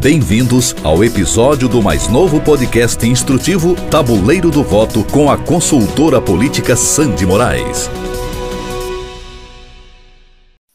[0.00, 6.76] Bem-vindos ao episódio do mais novo podcast instrutivo Tabuleiro do Voto com a consultora política
[6.76, 7.88] Sandy Moraes.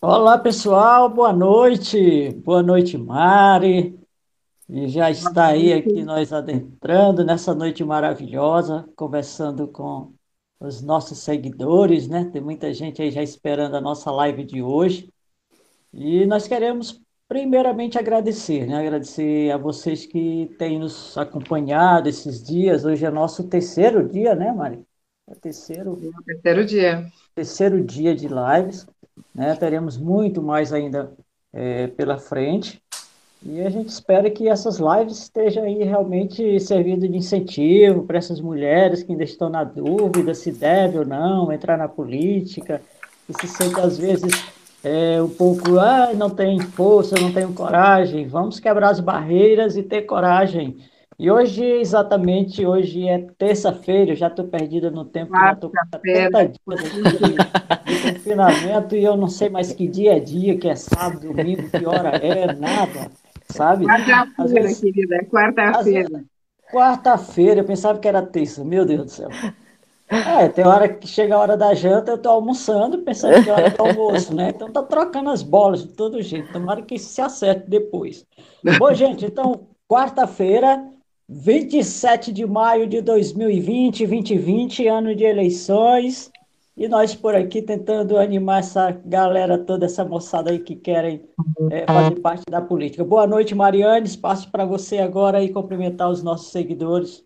[0.01, 2.31] Olá, pessoal, boa noite.
[2.43, 3.97] Boa noite, Mari.
[4.67, 10.13] E já está aí aqui nós adentrando nessa noite maravilhosa, conversando com
[10.59, 12.25] os nossos seguidores, né?
[12.25, 15.09] Tem muita gente aí já esperando a nossa live de hoje.
[15.93, 16.99] E nós queremos
[17.31, 18.77] primeiramente agradecer, né?
[18.77, 22.83] Agradecer a vocês que têm nos acompanhado esses dias.
[22.83, 24.81] Hoje é nosso terceiro dia, né, Mari?
[25.29, 27.05] É terceiro, é terceiro dia.
[27.33, 28.85] Terceiro dia de lives,
[29.33, 29.55] né?
[29.55, 31.13] Teremos muito mais ainda
[31.53, 32.83] é, pela frente.
[33.41, 38.41] E a gente espera que essas lives estejam aí realmente servindo de incentivo para essas
[38.41, 42.81] mulheres que ainda estão na dúvida se deve ou não entrar na política,
[43.25, 48.27] que se sentem às vezes é, um pouco, ah, não tem força, não tenho coragem.
[48.27, 50.77] Vamos quebrar as barreiras e ter coragem.
[51.19, 56.47] E hoje, exatamente, hoje é terça-feira, já estou perdida no tempo, já estou com 70
[56.47, 56.81] dias
[57.19, 61.31] de, de confinamento e eu não sei mais que dia é dia, que é sábado,
[61.31, 63.11] domingo, que hora é, nada
[63.51, 63.85] sabe?
[63.85, 66.23] Quarta-feira, querida, é quarta-feira.
[66.71, 69.29] Quarta-feira, eu pensava que era terça, meu Deus do céu.
[70.11, 73.53] É, tem hora que chega a hora da janta, eu tô almoçando, pensando que é
[73.53, 74.49] hora do almoço, né?
[74.49, 76.51] Então tá trocando as bolas de todo jeito.
[76.51, 78.25] Tomara que se acerte depois.
[78.77, 80.85] Bom, gente, então, quarta-feira,
[81.29, 86.29] 27 de maio de 2020, 2020, ano de eleições.
[86.75, 91.21] E nós por aqui tentando animar essa galera toda, essa moçada aí que querem
[91.69, 93.03] é, fazer parte da política.
[93.05, 94.07] Boa noite, Mariane.
[94.07, 97.23] Espaço para você agora e cumprimentar os nossos seguidores.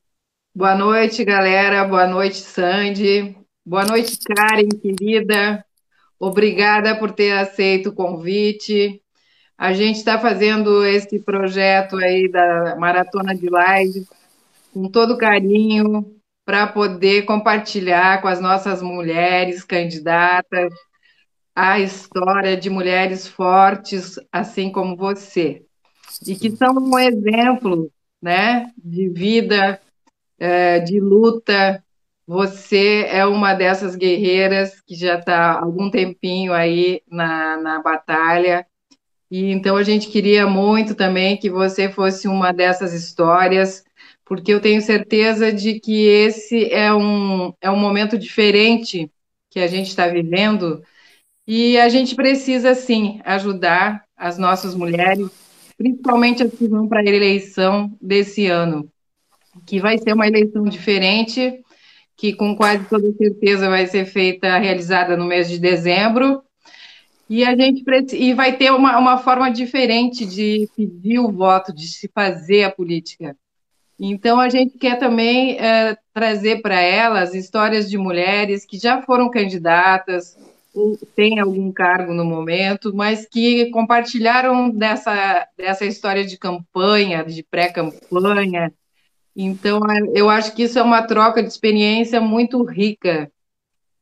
[0.55, 1.83] Boa noite, galera.
[1.83, 3.35] Boa noite, Sandy.
[3.65, 5.65] Boa noite, Karen, querida.
[6.17, 9.01] Obrigada por ter aceito o convite.
[9.57, 14.07] A gente está fazendo esse projeto aí da Maratona de Live
[14.73, 20.73] com todo carinho, para poder compartilhar com as nossas mulheres candidatas
[21.53, 25.65] a história de mulheres fortes, assim como você,
[26.25, 29.81] e que são um exemplo né, de vida,
[30.39, 31.83] é, de luta.
[32.27, 38.65] Você é uma dessas guerreiras que já está há algum tempinho aí na, na batalha,
[39.29, 43.83] e então a gente queria muito também que você fosse uma dessas histórias
[44.25, 49.09] porque eu tenho certeza de que esse é um, é um momento diferente
[49.51, 50.83] que a gente está vivendo
[51.47, 55.29] e a gente precisa, sim, ajudar as nossas mulheres,
[55.77, 58.91] principalmente as que vão para a eleição desse ano,
[59.65, 61.61] que vai ser uma eleição diferente,
[62.17, 66.41] que com quase toda certeza vai ser feita, realizada no mês de dezembro,
[67.29, 67.83] e a gente
[68.13, 72.71] e vai ter uma, uma forma diferente de pedir o voto, de se fazer a
[72.71, 73.35] política.
[73.99, 79.29] Então, a gente quer também é, trazer para elas histórias de mulheres que já foram
[79.31, 80.37] candidatas,
[80.73, 87.41] ou têm algum cargo no momento, mas que compartilharam dessa, dessa história de campanha, de
[87.41, 88.73] pré-campanha.
[89.35, 89.81] Então,
[90.13, 93.29] eu acho que isso é uma troca de experiência muito rica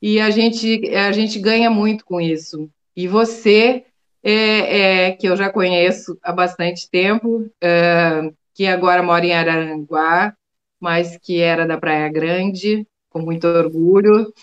[0.06, 2.70] e a gente, a gente ganha muito com isso.
[2.96, 3.86] E você,
[4.22, 10.36] é, é, que eu já conheço há bastante tempo, é, que agora mora em Araranguá,
[10.80, 14.34] mas que era da Praia Grande, com muito orgulho.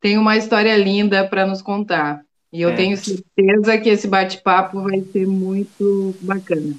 [0.00, 2.24] Tem uma história linda para nos contar.
[2.50, 2.74] E eu é.
[2.74, 6.74] tenho certeza que esse bate-papo vai ser muito bacana.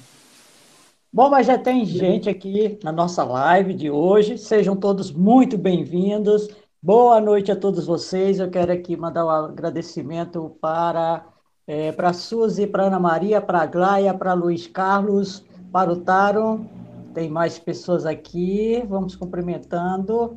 [1.14, 4.36] Bom, mas já tem gente aqui na nossa live de hoje.
[4.36, 6.48] Sejam todos muito bem-vindos.
[6.82, 8.40] Boa noite a todos vocês.
[8.40, 11.24] Eu quero aqui mandar um agradecimento para,
[11.68, 16.66] é, para Suzy, para Ana Maria, para a Glaia, para Luiz Carlos, para o Taro.
[17.14, 20.36] Tem mais pessoas aqui, vamos cumprimentando.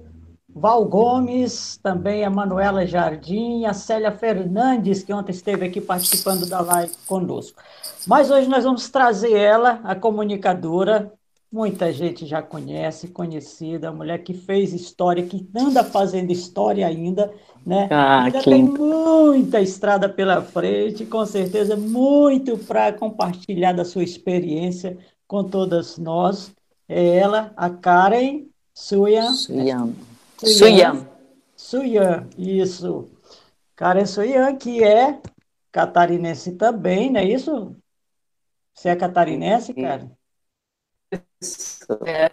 [0.57, 6.59] Val Gomes, também a Manuela Jardim, a Célia Fernandes, que ontem esteve aqui participando da
[6.59, 7.62] live conosco.
[8.07, 11.13] Mas hoje nós vamos trazer ela, a comunicadora,
[11.51, 17.31] muita gente já conhece, conhecida, a mulher que fez história, que anda fazendo história ainda,
[17.63, 17.88] né?
[17.92, 24.98] Ah, ainda tem muita estrada pela frente, com certeza muito para compartilhar da sua experiência
[25.27, 26.51] com todas nós.
[26.89, 29.33] É ela, a Karen Suyan.
[29.33, 29.94] Suyan.
[30.45, 31.07] Suyan.
[31.56, 33.10] Suyan, isso.
[33.75, 35.22] Karen Suyan, que é
[35.72, 37.75] catarinense também, não é isso?
[38.74, 40.12] Você é catarinense, Karen?
[42.06, 42.30] É,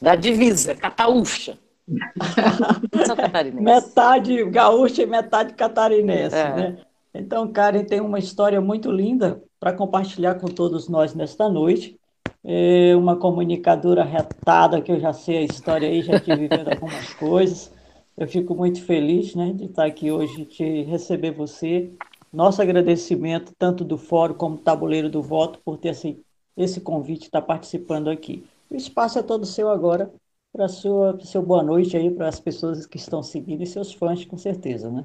[0.00, 1.58] da divisa, cataúcha.
[3.54, 6.54] metade gaúcha e metade catarinense, é.
[6.54, 6.84] né?
[7.14, 11.97] Então, Karen tem uma história muito linda para compartilhar com todos nós nesta noite.
[12.44, 17.12] É uma comunicadora retada, que eu já sei a história aí, já tive vivendo algumas
[17.14, 17.72] coisas.
[18.16, 21.90] Eu fico muito feliz né, de estar aqui hoje, de receber você.
[22.32, 26.20] Nosso agradecimento, tanto do Fórum como do Tabuleiro do Voto, por ter esse,
[26.56, 28.44] esse convite, estar participando aqui.
[28.70, 30.12] O espaço é todo seu agora,
[30.52, 34.24] para sua seu boa noite aí para as pessoas que estão seguindo e seus fãs,
[34.24, 35.04] com certeza, né?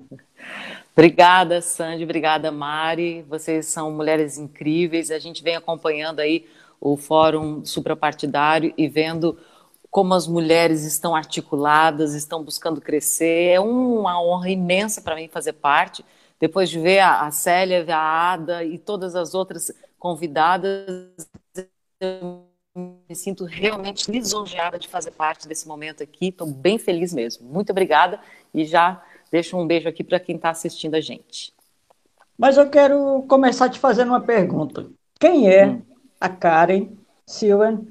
[0.93, 3.23] Obrigada, Sandy, obrigada, Mari.
[3.23, 5.11] Vocês são mulheres incríveis.
[5.11, 6.45] A gente vem acompanhando aí
[6.83, 9.37] o Fórum Suprapartidário e vendo
[9.89, 13.51] como as mulheres estão articuladas, estão buscando crescer.
[13.53, 16.03] É uma honra imensa para mim fazer parte.
[16.39, 21.15] Depois de ver a, Célia, a Ada e todas as outras convidadas,
[22.01, 26.27] eu me sinto realmente lisonjeada de fazer parte desse momento aqui.
[26.27, 27.47] Estou bem feliz mesmo.
[27.47, 28.19] Muito obrigada
[28.53, 29.01] e já
[29.31, 31.53] deixo um beijo aqui para quem está assistindo a gente.
[32.37, 34.87] Mas eu quero começar te fazendo uma pergunta.
[35.17, 35.92] Quem é hum.
[36.23, 36.87] A Karen
[37.25, 37.85] Silvan?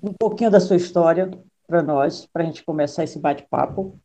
[0.00, 1.28] Um pouquinho da sua história
[1.66, 3.98] para nós, para a gente começar esse bate-papo.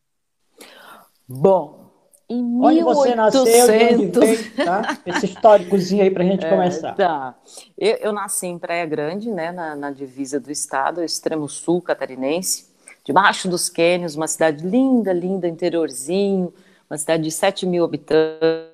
[1.28, 1.88] Bom,
[2.28, 2.96] em onde 1800...
[2.96, 4.10] você nasceu, onde veio,
[4.56, 4.98] tá?
[5.06, 6.94] Esse históricozinho aí para a gente é, começar.
[6.94, 7.38] Tá.
[7.78, 12.74] Eu, eu, nasci em Praia Grande, né, na, na, divisa do estado, extremo sul catarinense,
[13.04, 16.52] debaixo dos Quênios, uma cidade linda, linda, interiorzinho,
[16.90, 18.66] uma cidade de 7 mil habitantes.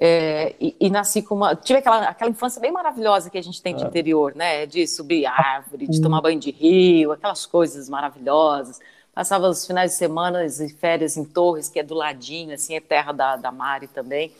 [0.00, 1.56] É, e, e, nasci com uma.
[1.56, 3.86] Tive aquela, aquela infância bem maravilhosa que a gente tem de é.
[3.86, 4.64] interior, né?
[4.64, 8.78] De subir árvore, de tomar banho de rio, aquelas coisas maravilhosas
[9.18, 12.80] Passava os finais de semana e férias em Torres, que é do ladinho, assim, é
[12.80, 14.30] terra da, da Mari também.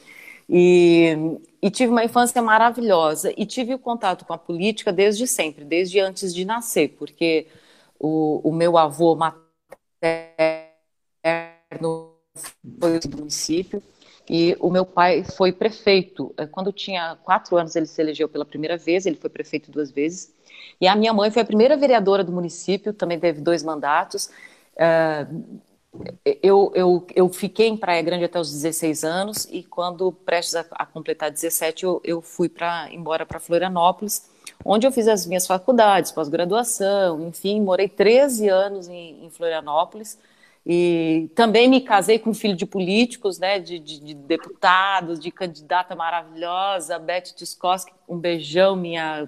[0.48, 1.16] E,
[1.60, 5.98] e, tive uma infância maravilhosa e tive o contato com a política desde sempre, desde
[5.98, 7.48] antes de nascer, porque
[7.98, 9.42] o, o meu avô materno
[12.78, 13.82] foi do município
[14.28, 16.34] e o meu pai foi prefeito.
[16.50, 20.34] Quando tinha quatro anos, ele se elegeu pela primeira vez, ele foi prefeito duas vezes.
[20.80, 24.30] E a minha mãe foi a primeira vereadora do município, também teve dois mandatos.
[24.74, 25.58] Uh,
[26.42, 30.64] eu, eu, eu fiquei em Praia Grande até os 16 anos e quando prestes a,
[30.70, 34.28] a completar 17 eu, eu fui para embora para Florianópolis,
[34.64, 40.18] onde eu fiz as minhas faculdades, pós-graduação, enfim, morei 13 anos em, em, Florianópolis
[40.70, 45.30] e também me casei com um filho de políticos, né, de, de, de deputados, de
[45.30, 49.26] candidata maravilhosa, Beth Tiskoski, um beijão, minha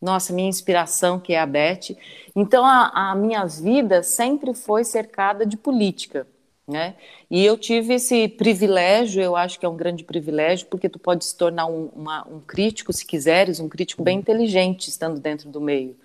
[0.00, 1.96] nossa, minha inspiração, que é a Beth.
[2.34, 6.26] Então, a, a, minha vida sempre foi cercada de política,
[6.66, 6.96] né?
[7.30, 11.24] E eu tive esse privilégio, eu acho que é um grande privilégio, porque tu pode
[11.24, 15.60] se tornar um, uma, um crítico, se quiseres, um crítico bem inteligente, estando dentro do
[15.60, 15.96] meio.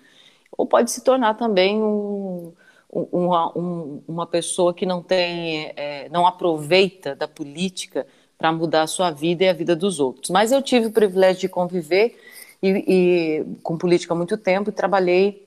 [0.56, 2.52] Ou pode se tornar também um,
[2.90, 8.06] uma, um, uma pessoa que não tem, é, não aproveita da política
[8.36, 10.30] para mudar a sua vida e a vida dos outros.
[10.30, 12.16] Mas eu tive o privilégio de conviver
[12.62, 15.46] e, e com política há muito tempo e trabalhei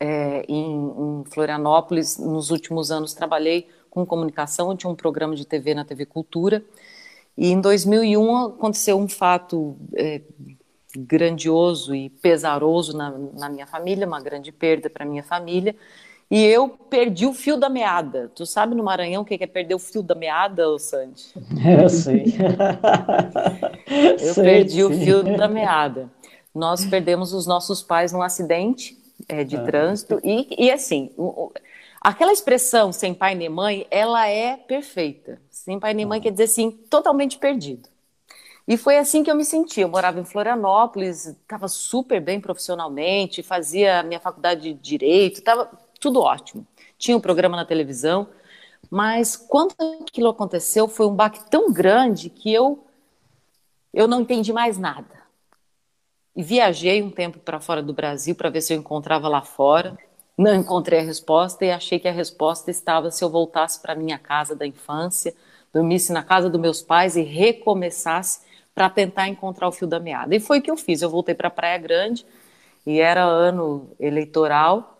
[0.00, 2.18] é, em, em, Florianópolis.
[2.18, 6.64] Nos últimos anos trabalhei com comunicação, tinha um programa de TV na TV Cultura.
[7.36, 10.20] E em 2001 aconteceu um fato é,
[10.96, 15.74] grandioso e pesaroso na, na minha família, uma grande perda para minha família.
[16.34, 18.30] E eu perdi o fio da meada.
[18.34, 21.32] Tu sabe no Maranhão o que é perder o fio da meada, Sandy?
[21.82, 22.34] Eu sei.
[24.18, 24.82] eu sei, perdi sim.
[24.82, 26.10] o fio da meada
[26.54, 28.96] nós perdemos os nossos pais num acidente
[29.28, 29.64] é, de ah.
[29.64, 30.20] trânsito.
[30.22, 31.52] E, e assim, o, o,
[32.00, 35.40] aquela expressão sem pai nem mãe, ela é perfeita.
[35.50, 36.22] Sem pai nem mãe ah.
[36.22, 37.88] quer dizer assim, totalmente perdido.
[38.66, 39.80] E foi assim que eu me senti.
[39.80, 45.70] Eu morava em Florianópolis, estava super bem profissionalmente, fazia minha faculdade de direito, estava
[46.04, 46.66] tudo ótimo.
[46.98, 48.28] Tinha um programa na televisão,
[48.90, 52.84] mas quando aquilo aconteceu, foi um baque tão grande que eu
[53.92, 55.24] eu não entendi mais nada.
[56.36, 59.96] E viajei um tempo para fora do Brasil para ver se eu encontrava lá fora.
[60.36, 64.18] Não encontrei a resposta e achei que a resposta estava se eu voltasse para minha
[64.18, 65.34] casa da infância,
[65.72, 68.40] dormisse na casa dos meus pais e recomeçasse
[68.74, 70.34] para tentar encontrar o fio da meada.
[70.34, 71.00] E foi o que eu fiz.
[71.00, 72.26] Eu voltei para Praia Grande
[72.84, 74.93] e era ano eleitoral.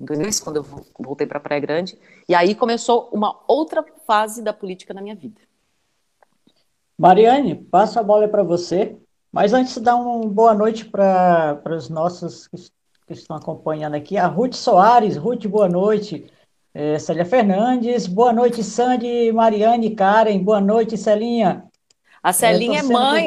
[0.00, 4.94] 2000, quando eu voltei para Praia Grande, e aí começou uma outra fase da política
[4.94, 5.40] na minha vida.
[6.96, 8.96] Mariane, passo a bola para você.
[9.32, 12.56] Mas antes de dar uma boa noite para os nossos que,
[13.06, 15.16] que, estão acompanhando aqui, a Ruth Soares.
[15.16, 16.30] Ruth, boa noite.
[16.72, 21.64] É, Célia Fernandes, boa noite, Sandy, Mariane, Karen, boa noite, Celinha.
[22.22, 23.26] A Celinha é, é mãe.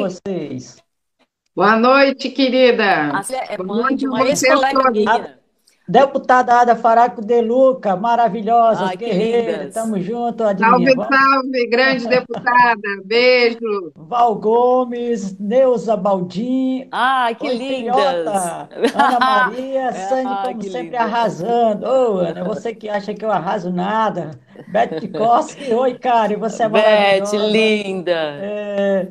[1.55, 3.11] Boa noite, querida.
[3.11, 5.40] A Célia é mãe de uma ex-colega minha.
[5.88, 10.69] Deputada Ada Faraco de Luca, maravilhosa, Ai, guerreira, tamo junto, Adinha.
[10.69, 13.91] Salve, salve, grande deputada, beijo.
[13.95, 16.88] Val Gomes, Neuza Baldim.
[16.91, 18.69] Ai, que linda.
[18.93, 21.00] Ana Maria, Sani, como sempre, linda.
[21.00, 21.85] arrasando.
[21.85, 24.39] Ô, oh, Ana, você que acha que eu arraso nada.
[24.67, 27.38] Beth Koski, oi, cara, e você é maravilhosa.
[27.38, 28.38] Beth, linda.
[28.39, 29.09] É...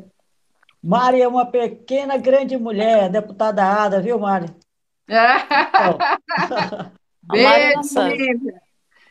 [0.82, 4.46] Mari é uma pequena, grande mulher, deputada Ada, viu, Mari?
[7.22, 7.80] Beijo,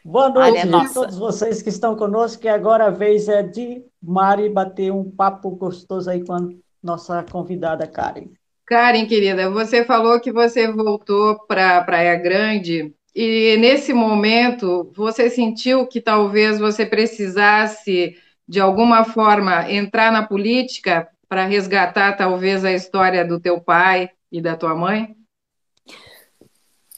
[0.04, 4.50] Boa noite a todos vocês que estão conosco, que agora a vez é de Mari
[4.50, 6.48] bater um papo gostoso aí com a
[6.82, 8.30] nossa convidada Karen.
[8.66, 15.86] Karen, querida, você falou que você voltou para Praia Grande e nesse momento você sentiu
[15.86, 18.16] que talvez você precisasse
[18.48, 24.42] de alguma forma entrar na política para resgatar talvez a história do teu pai e
[24.42, 25.19] da tua mãe?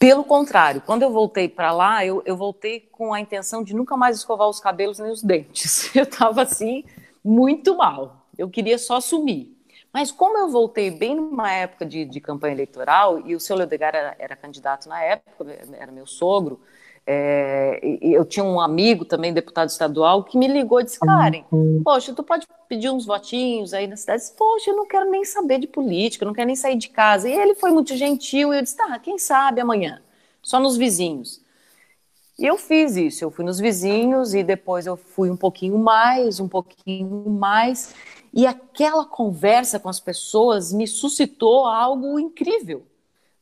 [0.01, 3.95] Pelo contrário, quando eu voltei para lá, eu, eu, voltei com a intenção de nunca
[3.95, 5.91] mais escovar os cabelos nem os dentes.
[5.95, 6.83] Eu estava assim,
[7.23, 8.25] muito mal.
[8.35, 9.55] Eu queria só sumir.
[9.93, 13.93] Mas como eu voltei bem numa época de, de campanha eleitoral, e o seu Leodegar
[13.93, 16.59] era, era candidato na época, era meu sogro,
[17.05, 21.43] é, eu tinha um amigo também, deputado estadual, que me ligou e disse: Karen,
[21.83, 24.21] poxa, tu pode pedir uns votinhos aí na cidade?
[24.21, 26.89] Disse, poxa, eu não quero nem saber de política, eu não quero nem sair de
[26.89, 27.27] casa.
[27.27, 30.01] E ele foi muito gentil e eu disse: tá, quem sabe amanhã,
[30.41, 31.41] só nos vizinhos.
[32.37, 36.39] E eu fiz isso, eu fui nos vizinhos e depois eu fui um pouquinho mais,
[36.39, 37.93] um pouquinho mais.
[38.33, 42.83] E aquela conversa com as pessoas me suscitou algo incrível.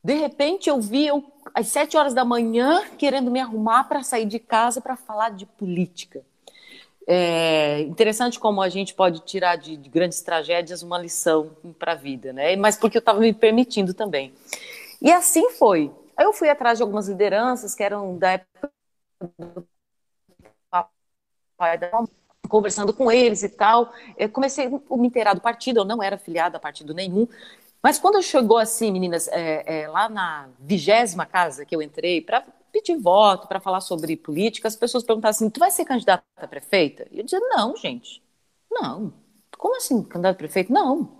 [0.03, 4.25] De repente eu vi eu às sete horas da manhã querendo me arrumar para sair
[4.25, 6.21] de casa para falar de política.
[7.07, 11.95] É interessante como a gente pode tirar de, de grandes tragédias uma lição para a
[11.95, 12.55] vida, né?
[12.55, 14.31] Mas porque eu estava me permitindo também.
[15.01, 15.91] E assim foi.
[16.15, 18.71] Aí eu fui atrás de algumas lideranças que eram da época
[19.39, 19.67] do
[20.69, 21.89] papai da
[22.47, 23.93] conversando com eles e tal.
[24.17, 27.27] Eu comecei a me inteirar do partido, eu não era filiada a partido nenhum,
[27.81, 32.41] mas quando chegou assim, meninas, é, é, lá na vigésima casa que eu entrei para
[32.71, 36.47] pedir voto, para falar sobre política, as pessoas perguntavam assim: tu vai ser candidata a
[36.47, 37.07] prefeita?
[37.11, 38.21] E eu dizia: não, gente,
[38.69, 39.13] não.
[39.57, 40.71] Como assim, candidato a prefeito?
[40.71, 41.19] Não.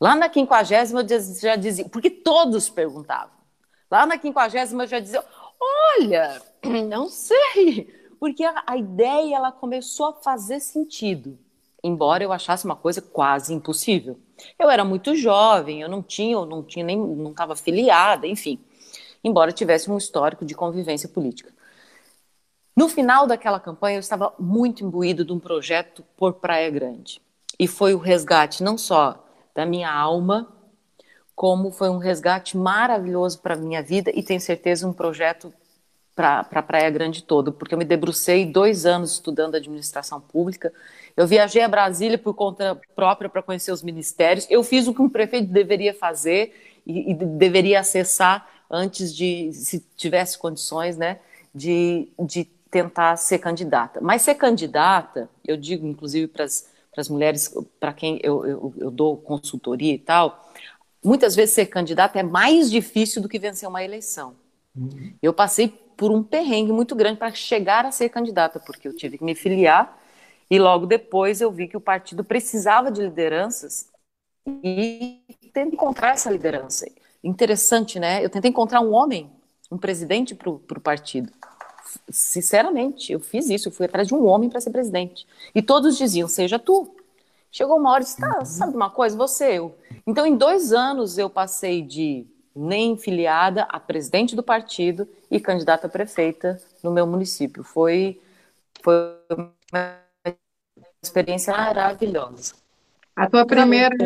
[0.00, 1.08] Lá na quinquagésima eu
[1.40, 3.36] já dizia, porque todos perguntavam.
[3.90, 5.24] Lá na quinquagésima eu já dizia:
[5.60, 6.40] olha,
[6.88, 11.36] não sei, porque a, a ideia ela começou a fazer sentido,
[11.82, 14.20] embora eu achasse uma coisa quase impossível.
[14.58, 18.58] Eu era muito jovem, eu não tinha, eu não tinha nem, não estava filiada, enfim.
[19.22, 21.52] Embora tivesse um histórico de convivência política.
[22.76, 27.20] No final daquela campanha, eu estava muito imbuído de um projeto por Praia Grande.
[27.58, 30.46] E foi o resgate não só da minha alma,
[31.34, 35.52] como foi um resgate maravilhoso para a minha vida e tenho certeza um projeto
[36.14, 40.72] para a Praia Grande todo, porque eu me debrucei dois anos estudando administração pública
[41.18, 44.46] eu viajei a Brasília por conta própria para conhecer os ministérios.
[44.48, 46.54] Eu fiz o que um prefeito deveria fazer
[46.86, 51.18] e, e deveria acessar antes de, se tivesse condições, né,
[51.52, 53.98] de, de tentar ser candidata.
[54.00, 59.16] Mas ser candidata, eu digo inclusive para as mulheres para quem eu, eu, eu dou
[59.16, 60.48] consultoria e tal,
[61.02, 64.36] muitas vezes ser candidata é mais difícil do que vencer uma eleição.
[64.76, 65.14] Uhum.
[65.20, 69.18] Eu passei por um perrengue muito grande para chegar a ser candidata, porque eu tive
[69.18, 69.97] que me filiar
[70.50, 73.88] e logo depois eu vi que o partido precisava de lideranças
[74.62, 76.86] e tentei encontrar essa liderança.
[77.22, 78.24] Interessante, né?
[78.24, 79.30] Eu tentei encontrar um homem,
[79.70, 81.30] um presidente para o partido.
[82.08, 83.68] Sinceramente, eu fiz isso.
[83.68, 85.26] Eu fui atrás de um homem para ser presidente.
[85.54, 86.94] E todos diziam: seja tu.
[87.50, 89.16] Chegou uma hora e disse: tá, sabe uma coisa?
[89.16, 89.76] Você, eu.
[90.06, 95.86] Então, em dois anos, eu passei de nem filiada a presidente do partido e candidata
[95.86, 97.62] a prefeita no meu município.
[97.62, 98.20] Foi,
[98.82, 98.94] foi
[99.72, 100.07] uma
[101.02, 102.54] experiência maravilhosa.
[103.14, 103.96] A tua primeira,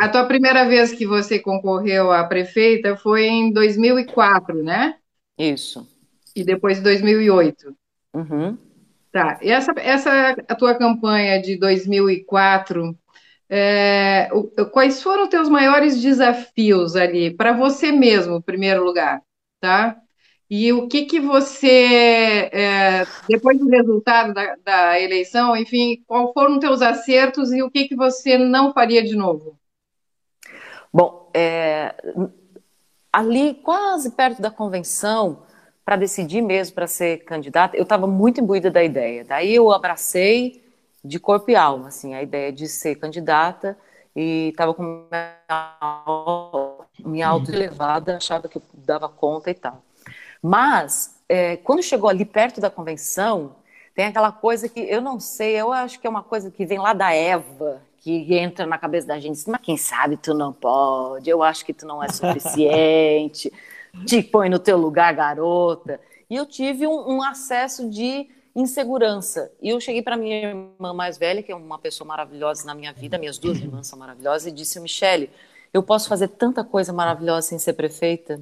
[0.00, 4.96] a tua primeira vez que você concorreu a prefeita foi em 2004, né?
[5.38, 5.86] Isso.
[6.34, 7.76] E depois 2008.
[8.12, 8.58] Uhum.
[9.12, 9.38] Tá.
[9.40, 12.96] E essa, essa a tua campanha de 2004,
[13.48, 14.28] é,
[14.72, 19.20] quais foram os teus maiores desafios ali para você mesmo, em primeiro lugar,
[19.60, 19.96] tá?
[20.50, 26.54] E o que que você, é, depois do resultado da, da, eleição, enfim, qual foram
[26.54, 29.56] os teus acertos e o que que você não faria de novo?
[30.92, 31.94] Bom, é,
[33.12, 35.44] ali quase perto da convenção,
[35.84, 39.24] para decidir mesmo para ser candidata, eu estava muito imbuída da ideia.
[39.24, 40.64] Daí eu abracei
[41.04, 43.78] de corpo e alma, assim, a ideia de ser candidata
[44.14, 45.36] e estava com minha,
[47.04, 49.82] minha auto elevada, achava que eu dava conta e tal.
[50.42, 53.56] Mas, é, quando chegou ali perto da convenção,
[53.94, 56.78] tem aquela coisa que eu não sei, eu acho que é uma coisa que vem
[56.78, 61.28] lá da Eva, que entra na cabeça da gente, mas quem sabe tu não pode,
[61.28, 63.52] eu acho que tu não é suficiente,
[64.06, 66.00] te põe no teu lugar, garota.
[66.28, 69.52] E eu tive um, um acesso de insegurança.
[69.60, 72.92] E eu cheguei para minha irmã mais velha, que é uma pessoa maravilhosa na minha
[72.92, 75.30] vida, minhas duas irmãs são maravilhosas, e disse: Michele,
[75.72, 78.40] eu posso fazer tanta coisa maravilhosa sem ser prefeita.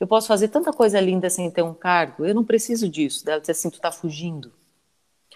[0.00, 2.24] Eu posso fazer tanta coisa linda sem ter um cargo.
[2.24, 3.22] Eu não preciso disso.
[3.28, 4.50] Ela disse assim: tu está fugindo.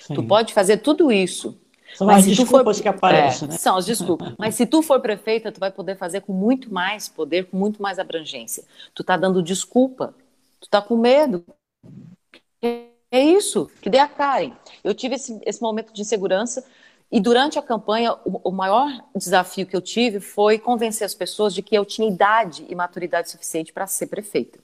[0.01, 0.15] Sim.
[0.15, 1.61] Tu pode fazer tudo isso.
[1.95, 2.83] São mas as desculpas for...
[2.83, 3.59] que aparecem, é, né?
[3.59, 4.35] São as desculpas.
[4.39, 7.81] mas se tu for prefeita, tu vai poder fazer com muito mais poder, com muito
[7.81, 8.65] mais abrangência.
[8.95, 10.15] Tu está dando desculpa.
[10.61, 11.45] Tu está com medo.
[12.63, 14.53] É isso, que dê a Karen.
[14.83, 16.65] Eu tive esse, esse momento de insegurança
[17.15, 21.55] e durante a campanha, o, o, maior desafio que eu tive foi convencer as pessoas
[21.55, 24.59] de que eu tinha idade e maturidade suficiente para ser prefeita.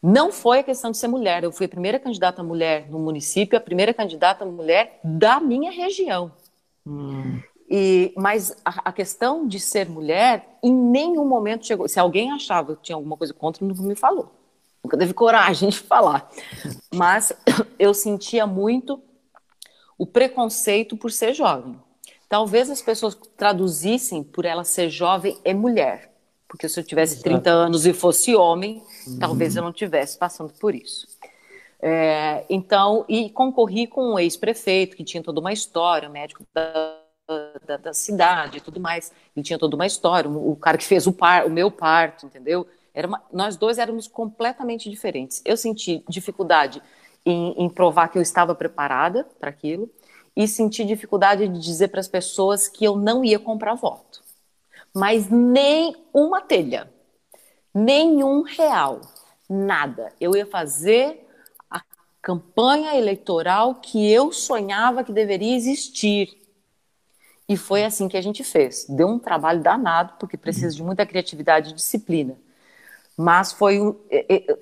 [0.00, 3.58] Não foi a questão de ser mulher, eu fui a primeira candidata mulher no município,
[3.58, 6.30] a primeira candidata mulher da minha região.
[6.86, 7.40] Hum.
[7.68, 11.88] E, mas a, a, questão de ser mulher, em nenhum momento chegou.
[11.88, 14.32] Se alguém achava que tinha alguma coisa contra, não me falou.
[14.84, 16.30] Nunca teve coragem de falar.
[16.94, 17.32] Mas
[17.80, 19.02] eu sentia muito
[19.98, 21.76] o preconceito por ser jovem.
[22.28, 26.14] Talvez as pessoas traduzissem por ela ser jovem e mulher.
[26.46, 27.30] Porque se eu tivesse Exato.
[27.30, 29.18] 30 anos e fosse homem, uhum.
[29.18, 31.06] talvez eu não tivesse passando por isso.
[31.80, 36.96] É, então, e concorri com um ex-prefeito que tinha toda uma história, médico da,
[37.66, 39.12] da, da, cidade e tudo mais.
[39.36, 42.26] Ele tinha toda uma história, o, o cara que fez o, par, o meu parto,
[42.26, 42.66] entendeu?
[42.94, 45.40] Uma, nós dois éramos completamente diferentes.
[45.44, 46.82] Eu senti dificuldade
[47.28, 49.90] em, em provar que eu estava preparada para aquilo
[50.34, 54.22] e senti dificuldade de dizer para as pessoas que eu não ia comprar voto.
[54.94, 56.90] Mas nem uma telha,
[57.74, 59.00] nenhum real,
[59.48, 60.12] nada.
[60.18, 61.26] Eu ia fazer
[61.70, 61.82] a
[62.22, 66.34] campanha eleitoral que eu sonhava que deveria existir.
[67.46, 68.86] E foi assim que a gente fez.
[68.88, 72.36] Deu um trabalho danado, porque precisa de muita criatividade e disciplina.
[73.20, 73.80] Mas foi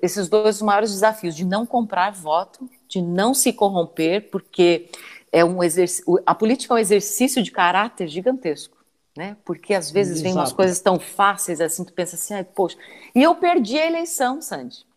[0.01, 4.89] esses dois os maiores desafios de não comprar voto, de não se corromper, porque
[5.31, 5.59] é um
[6.25, 8.75] a política é um exercício de caráter gigantesco,
[9.15, 9.37] né?
[9.45, 10.23] Porque às vezes Exato.
[10.23, 12.75] vem umas coisas tão fáceis assim, tu pensa assim, poxa.
[13.13, 14.87] E eu perdi a eleição, Sandy.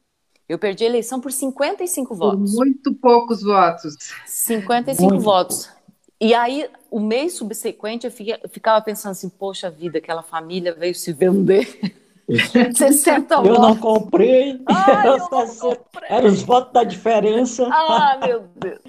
[0.48, 2.54] Eu perdi a eleição por 55 votos.
[2.54, 3.94] Muito poucos votos.
[4.26, 5.66] 55 muito votos.
[5.66, 5.80] Pouco.
[6.18, 8.12] E aí, o mês subsequente, eu
[8.48, 11.78] ficava pensando assim, poxa vida, aquela família veio se vender.
[12.74, 13.50] 60 votos.
[13.50, 14.60] Eu não comprei.
[14.66, 16.08] Ai, eu não comprei.
[16.08, 17.68] Era os votos da diferença.
[17.70, 18.80] Ah, meu Deus.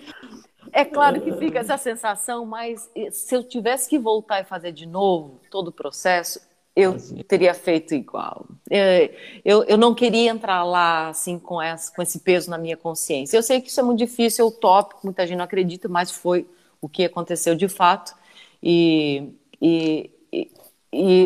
[0.73, 4.85] É claro que fica essa sensação, mas se eu tivesse que voltar e fazer de
[4.85, 6.39] novo todo o processo,
[6.75, 6.95] eu
[7.27, 8.45] teria feito igual.
[8.69, 9.11] É,
[9.43, 13.35] eu, eu não queria entrar lá assim com, essa, com esse peso na minha consciência.
[13.35, 16.47] Eu sei que isso é muito difícil, é utópico, muita gente não acredita, mas foi
[16.79, 18.15] o que aconteceu de fato.
[18.63, 19.29] E,
[19.61, 20.49] e, e,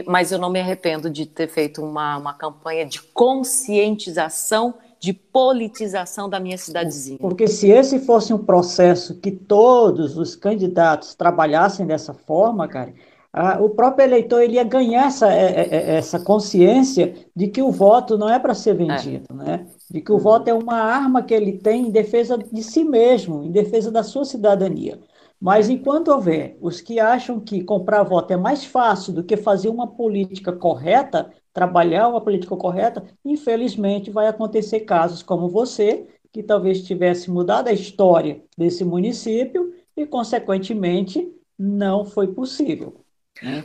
[0.06, 6.30] mas eu não me arrependo de ter feito uma, uma campanha de conscientização, de politização
[6.30, 7.18] da minha cidadezinha.
[7.20, 12.94] Porque se esse fosse um processo que todos os candidatos trabalhassem dessa forma, cara,
[13.34, 17.62] a, o próprio eleitor ele ia ganhar essa, é, é, é, essa consciência de que
[17.62, 19.34] o voto não é para ser vendido, é.
[19.34, 19.68] né?
[19.92, 23.44] De que o voto é uma arma que ele tem em defesa de si mesmo,
[23.44, 25.00] em defesa da sua cidadania.
[25.40, 29.70] Mas enquanto houver os que acham que comprar voto é mais fácil do que fazer
[29.70, 36.84] uma política correta, trabalhar uma política correta, infelizmente vai acontecer casos como você, que talvez
[36.84, 43.06] tivesse mudado a história desse município e, consequentemente, não foi possível.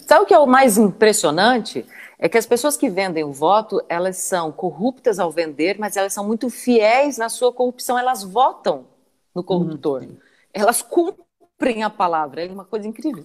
[0.00, 1.86] Sabe o que é o mais impressionante?
[2.18, 6.12] É que as pessoas que vendem o voto, elas são corruptas ao vender, mas elas
[6.12, 8.86] são muito fiéis na sua corrupção, elas votam
[9.34, 10.02] no corruptor.
[10.02, 10.16] Hum.
[10.52, 11.24] Elas cumprem
[11.60, 12.44] cumprem a palavra.
[12.44, 13.24] É uma coisa incrível.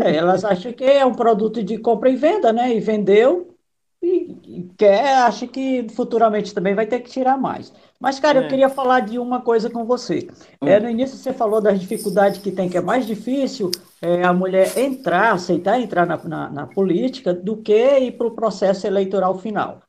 [0.00, 2.74] É, elas acham que é um produto de compra e venda, né?
[2.74, 3.54] E vendeu
[4.02, 7.72] e, e quer, acha que futuramente também vai ter que tirar mais.
[8.00, 8.44] Mas, cara, é.
[8.44, 10.28] eu queria falar de uma coisa com você.
[10.62, 10.68] Hum.
[10.68, 13.70] É, no início você falou das dificuldades que tem, que é mais difícil
[14.00, 18.34] é, a mulher entrar, aceitar entrar na, na, na política do que ir para o
[18.34, 19.80] processo eleitoral final.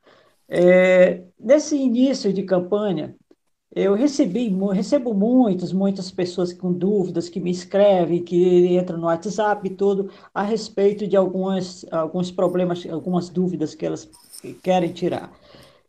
[0.48, 3.16] É, nesse início de campanha,
[3.76, 9.68] eu recebi, recebo muitas, muitas pessoas com dúvidas que me escrevem, que entram no WhatsApp
[9.68, 14.10] e tudo, a respeito de algumas, alguns problemas, algumas dúvidas que elas
[14.64, 15.32] querem tirar.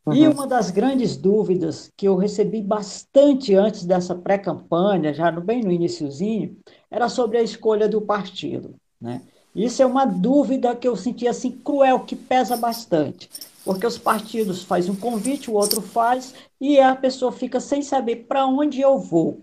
[0.05, 0.15] Uhum.
[0.15, 5.63] E uma das grandes dúvidas que eu recebi bastante antes dessa pré-campanha, já no, bem
[5.63, 6.57] no iníciozinho,
[6.91, 8.75] era sobre a escolha do partido.
[9.01, 9.23] Né?
[9.55, 13.29] Isso é uma dúvida que eu senti assim cruel, que pesa bastante.
[13.65, 18.27] Porque os partidos fazem um convite, o outro faz, e a pessoa fica sem saber
[18.29, 19.41] para onde eu vou.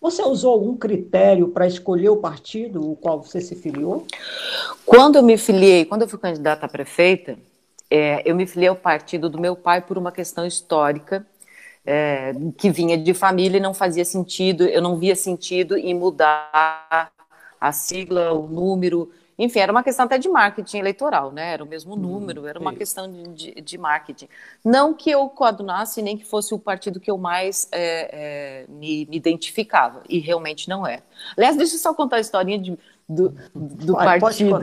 [0.00, 4.06] Você usou algum critério para escolher o partido o qual você se filiou?
[4.84, 7.38] Quando eu me filiei, quando eu fui candidata a prefeita,
[7.88, 11.26] é, eu me filiei ao partido do meu pai por uma questão histórica,
[11.84, 17.12] é, que vinha de família e não fazia sentido, eu não via sentido em mudar
[17.60, 19.10] a sigla, o número,
[19.44, 21.52] enfim, era uma questão até de marketing eleitoral, né?
[21.52, 24.28] Era o mesmo hum, número, era uma questão de, de, de, marketing.
[24.64, 29.04] Não que eu coadunasse, nem que fosse o partido que eu mais é, é, me,
[29.06, 31.02] me, identificava, e realmente não é.
[31.36, 32.78] Aliás, deixa eu só contar a historinha de,
[33.08, 34.60] do, do Vai, partido.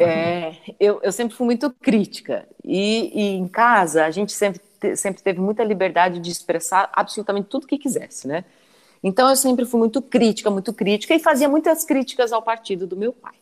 [0.00, 4.96] É, eu, eu, sempre fui muito crítica, e, e em casa a gente sempre, te,
[4.96, 8.44] sempre teve muita liberdade de expressar absolutamente tudo que quisesse, né?
[9.02, 12.96] Então eu sempre fui muito crítica, muito crítica, e fazia muitas críticas ao partido do
[12.96, 13.34] meu pai.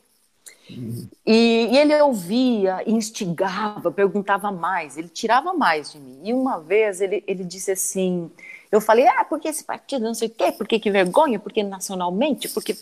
[0.69, 6.19] E, e, ele ouvia, instigava, perguntava mais, ele tirava mais de mim.
[6.23, 8.29] E uma vez ele, ele disse assim:
[8.71, 12.49] eu falei, ah, porque esse partido não sei o quê, porque que vergonha, porque nacionalmente,
[12.49, 12.75] porque.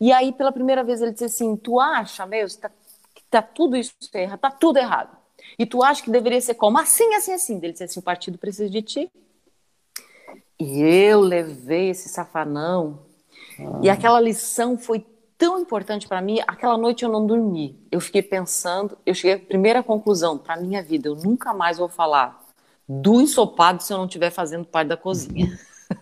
[0.00, 2.70] E aí, pela primeira vez, ele disse assim: tu acha mesmo tá,
[3.14, 5.16] que tá tudo isso errado, tá tudo errado.
[5.58, 6.78] E tu acha que deveria ser como?
[6.78, 7.56] Assim, assim, assim.
[7.58, 9.10] Ele disse assim: o partido precisa de ti.
[10.58, 13.00] E eu levei esse safanão.
[13.58, 13.80] Ah.
[13.82, 15.04] E aquela lição foi
[15.42, 16.38] tão importante para mim.
[16.46, 17.76] Aquela noite eu não dormi.
[17.90, 21.88] Eu fiquei pensando, eu cheguei à primeira conclusão para minha vida, eu nunca mais vou
[21.88, 22.40] falar
[22.88, 25.58] do ensopado se eu não estiver fazendo parte da cozinha.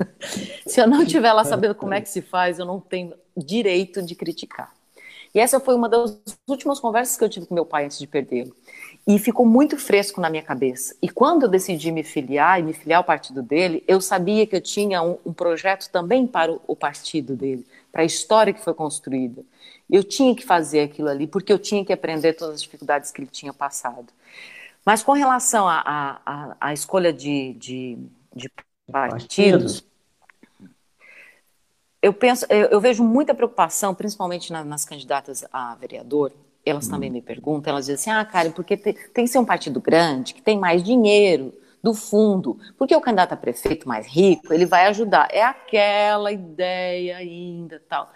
[0.66, 4.02] se eu não estiver lá sabendo como é que se faz, eu não tenho direito
[4.02, 4.74] de criticar.
[5.34, 8.06] E essa foi uma das últimas conversas que eu tive com meu pai antes de
[8.06, 8.54] perdê-lo.
[9.06, 10.94] E ficou muito fresco na minha cabeça.
[11.00, 14.54] E quando eu decidi me filiar e me filiar ao partido dele, eu sabia que
[14.54, 18.62] eu tinha um, um projeto também para o, o partido dele para a história que
[18.62, 19.42] foi construída.
[19.90, 23.20] Eu tinha que fazer aquilo ali, porque eu tinha que aprender todas as dificuldades que
[23.20, 24.12] ele tinha passado.
[24.84, 27.98] Mas com relação à escolha de, de,
[28.34, 28.50] de
[28.90, 29.84] partidos,
[32.00, 36.32] eu penso, eu, eu, vejo muita preocupação, principalmente na, nas candidatas a vereador.
[36.64, 36.90] Elas hum.
[36.90, 39.80] também me perguntam, elas dizem assim: ah, Karen, porque tem, tem que ser um partido
[39.80, 44.66] grande, que tem mais dinheiro do fundo, porque o candidato a prefeito mais rico, ele
[44.66, 45.28] vai ajudar.
[45.30, 48.10] É aquela ideia ainda, tal,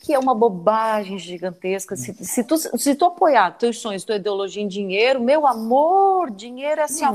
[0.00, 1.96] que é uma bobagem gigantesca.
[1.96, 6.80] Se, se, tu, se tu apoiar teus sonhos, tua ideologia em dinheiro, meu amor, dinheiro
[6.80, 7.12] é assim, ó,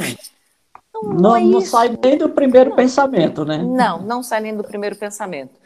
[0.93, 3.57] não, não, não, é não sai nem do primeiro não, pensamento, né?
[3.57, 5.61] Não, não sai nem do primeiro pensamento.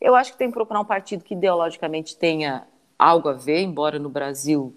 [0.00, 2.66] Eu acho que tem que procurar um partido que ideologicamente tenha
[2.98, 4.74] algo a ver, embora no Brasil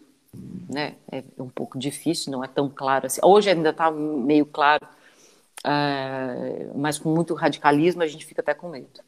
[0.69, 3.21] né, é um pouco difícil, não é tão claro assim.
[3.23, 4.85] Hoje ainda está meio claro,
[5.65, 8.99] uh, mas com muito radicalismo a gente fica até com medo.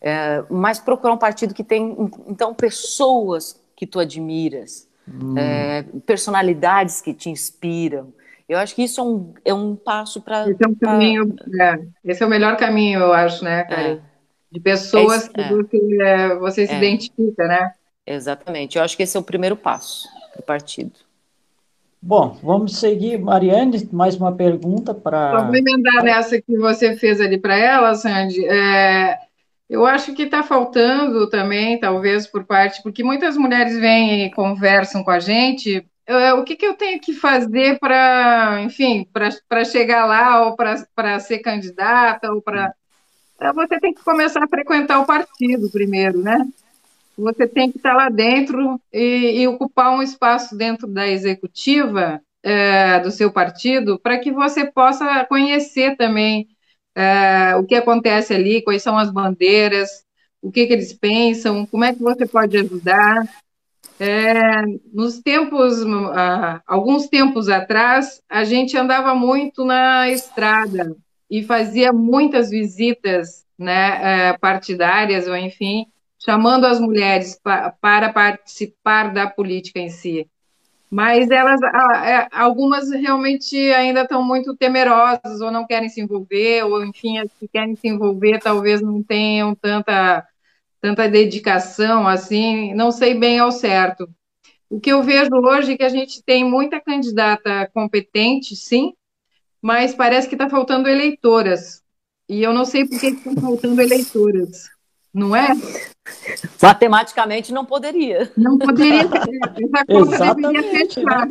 [0.00, 5.34] Uh, mas procurar um partido que tem, então, pessoas que tu admiras, hum.
[5.34, 8.12] uh, personalidades que te inspiram.
[8.46, 10.50] Eu acho que isso é um, é um passo para.
[10.50, 11.64] Esse é um caminho, pra...
[11.64, 13.94] é, esse é o melhor caminho, eu acho, né, Karen?
[13.94, 14.00] É.
[14.52, 17.72] De pessoas que você, você se identifica, né?
[18.06, 18.76] Exatamente.
[18.76, 20.06] Eu acho que esse é o primeiro passo
[20.36, 20.92] do partido.
[22.06, 23.18] Bom, vamos seguir.
[23.18, 25.40] Mariane, mais uma pergunta para.
[25.44, 28.44] Vou emendar nessa que você fez ali para ela, Sandy.
[28.44, 29.16] É,
[29.70, 35.02] eu acho que está faltando também, talvez, por parte, porque muitas mulheres vêm e conversam
[35.02, 35.86] com a gente.
[36.06, 39.08] É, o que, que eu tenho que fazer para, enfim,
[39.48, 42.74] para chegar lá, ou para ser candidata, ou para.
[43.54, 46.46] Você tem que começar a frequentar o partido primeiro, né?
[47.16, 53.00] Você tem que estar lá dentro e, e ocupar um espaço dentro da executiva é,
[53.00, 56.48] do seu partido para que você possa conhecer também
[56.94, 60.04] é, o que acontece ali, quais são as bandeiras,
[60.42, 63.26] o que, que eles pensam, como é que você pode ajudar.
[63.98, 70.96] É, nos tempos, uh, alguns tempos atrás, a gente andava muito na estrada
[71.30, 75.86] e fazia muitas visitas né, uh, partidárias, ou enfim,
[76.24, 80.28] chamando as mulheres pa, para participar da política em si.
[80.90, 86.84] Mas elas, é, algumas realmente ainda estão muito temerosas ou não querem se envolver, ou
[86.84, 90.26] enfim, as que querem se envolver talvez não tenham tanta,
[90.80, 94.08] tanta dedicação assim, não sei bem ao certo.
[94.70, 98.94] O que eu vejo hoje é que a gente tem muita candidata competente, sim,
[99.60, 101.82] mas parece que está faltando eleitoras.
[102.28, 104.73] E eu não sei por que estão faltando eleitoras
[105.14, 105.48] não é?
[106.60, 108.32] Matematicamente não poderia.
[108.36, 109.02] Não poderia.
[109.02, 111.30] Essa conta deveria fechar.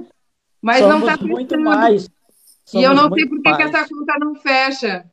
[0.61, 1.63] Mas Somos não está fechando.
[1.63, 2.09] Mais.
[2.65, 5.05] Somos e eu não sei por que essa conta não fecha.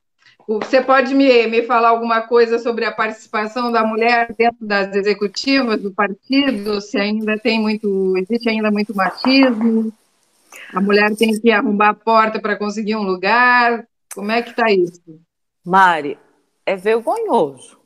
[0.46, 5.80] Você pode me, me falar alguma coisa sobre a participação da mulher dentro das executivas
[5.80, 6.80] do partido?
[6.80, 9.92] Se ainda tem muito, existe ainda muito machismo?
[10.72, 13.85] A mulher tem que arrombar a porta para conseguir um lugar?
[14.14, 15.00] Como é que está isso?
[15.64, 16.18] Mari,
[16.66, 17.79] é vergonhoso.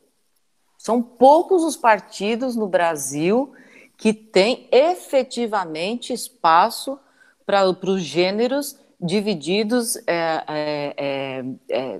[0.85, 3.51] São poucos os partidos no Brasil
[3.97, 6.99] que têm efetivamente espaço
[7.43, 11.99] para os gêneros divididos é, é, é,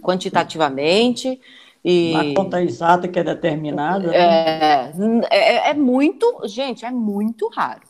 [0.00, 1.40] quantitativamente.
[1.84, 2.12] E...
[2.12, 4.06] Uma conta exata que é determinada.
[4.06, 4.92] Né?
[5.28, 7.82] É, é, muito, gente, é muito raro.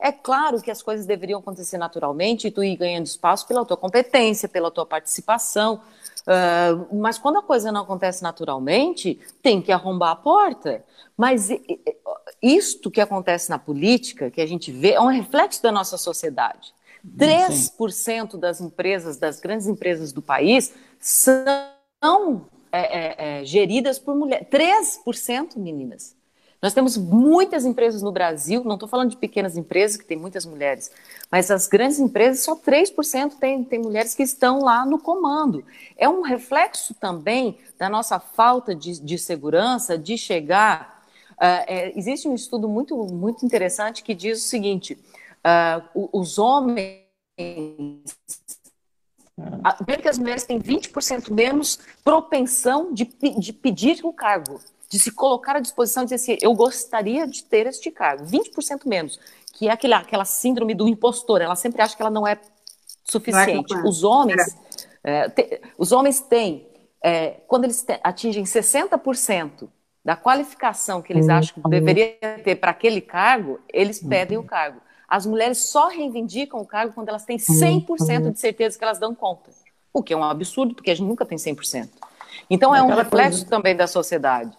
[0.00, 3.76] É claro que as coisas deveriam acontecer naturalmente e tu ir ganhando espaço pela tua
[3.76, 5.82] competência, pela tua participação.
[6.22, 10.84] Uh, mas quando a coisa não acontece naturalmente, tem que arrombar a porta.
[11.16, 11.48] Mas
[12.40, 16.72] isto que acontece na política, que a gente vê, é um reflexo da nossa sociedade.
[17.18, 24.46] 3% das empresas, das grandes empresas do país, são é, é, é, geridas por mulheres.
[24.48, 26.16] 3%, meninas.
[26.62, 30.46] Nós temos muitas empresas no Brasil, não estou falando de pequenas empresas, que tem muitas
[30.46, 30.92] mulheres,
[31.28, 35.64] mas as grandes empresas, só 3% tem, tem mulheres que estão lá no comando.
[35.98, 41.02] É um reflexo também da nossa falta de, de segurança, de chegar.
[41.32, 44.96] Uh, é, existe um estudo muito, muito interessante que diz o seguinte:
[45.42, 47.02] Uh, os homens.
[49.76, 53.04] Primeiro que as mulheres têm 20% menos propensão de,
[53.38, 54.60] de pedir o cargo,
[54.92, 58.26] de se colocar à disposição e dizer assim: eu gostaria de ter este cargo.
[58.26, 59.18] 20% menos,
[59.54, 61.40] que é aquela, aquela síndrome do impostor.
[61.40, 62.38] Ela sempre acha que ela não é
[63.02, 63.72] suficiente.
[63.72, 64.54] Não é os homens.
[65.02, 65.24] É.
[65.24, 66.68] É, te, os homens têm,
[67.02, 69.68] é, quando eles te, atingem 60%
[70.04, 71.34] da qualificação que eles uhum.
[71.34, 74.80] acham que deveria ter para aquele cargo, eles pedem o cargo.
[75.08, 78.30] As mulheres só reivindicam o cargo quando elas têm 100% uhum.
[78.30, 79.50] de certeza que elas dão conta.
[79.92, 81.88] O que é um absurdo, porque a gente nunca tem 100%.
[82.48, 84.56] Então, é, um reflexo também da sociedade.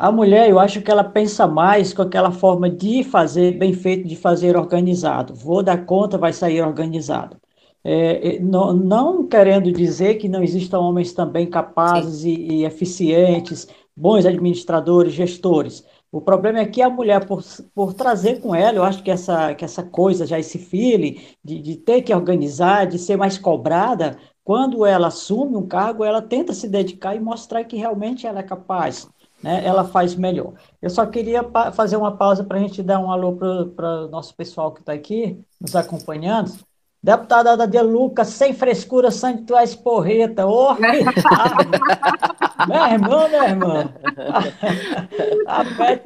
[0.00, 4.08] A mulher, eu acho que ela pensa mais com aquela forma de fazer bem feito,
[4.08, 5.34] de fazer organizado.
[5.34, 7.36] Vou dar conta, vai sair organizado.
[7.84, 13.68] É, é não, não, querendo dizer que não existam homens também capazes e, e, eficientes,
[13.94, 17.42] bons administradores, gestores, o problema é que a mulher, por,
[17.74, 21.60] por trazer com ela, eu acho que essa, que essa coisa, já esse feeling de,
[21.60, 26.54] de ter que organizar, de ser mais cobrada, quando ela assume um cargo, ela tenta
[26.54, 29.06] se dedicar e mostrar que realmente ela é capaz,
[29.42, 29.64] né?
[29.64, 30.54] ela faz melhor.
[30.80, 33.36] Eu só queria fazer uma pausa para a gente dar um alô
[33.74, 36.52] para o nosso pessoal que está aqui, nos acompanhando.
[37.02, 40.46] Deputada da De Lucas, sem frescura, sangue, tu és porreta.
[40.46, 40.74] Oh,
[42.68, 43.94] meu irmão, meu irmão.
[45.46, 46.02] A Beth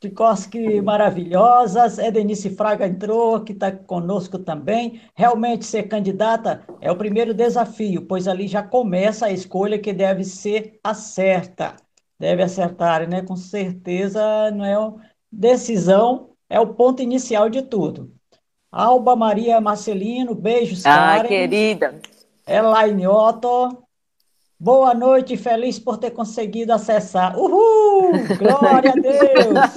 [0.00, 1.96] Tikoski, maravilhosas.
[1.96, 5.00] Edenice Fraga entrou, que está conosco também.
[5.14, 10.24] Realmente, ser candidata é o primeiro desafio, pois ali já começa a escolha que deve
[10.24, 11.76] ser a certa.
[12.22, 13.20] Deve acertar, né?
[13.20, 14.76] Com certeza, não é
[15.28, 18.12] decisão, é o ponto inicial de tudo.
[18.70, 21.26] Alba Maria Marcelino, beijos, ah, Karen.
[21.26, 22.00] querida.
[22.46, 23.76] Elaine Otto.
[24.56, 27.36] Boa noite, feliz por ter conseguido acessar.
[27.36, 28.12] Uhul!
[28.38, 29.74] Glória a Deus!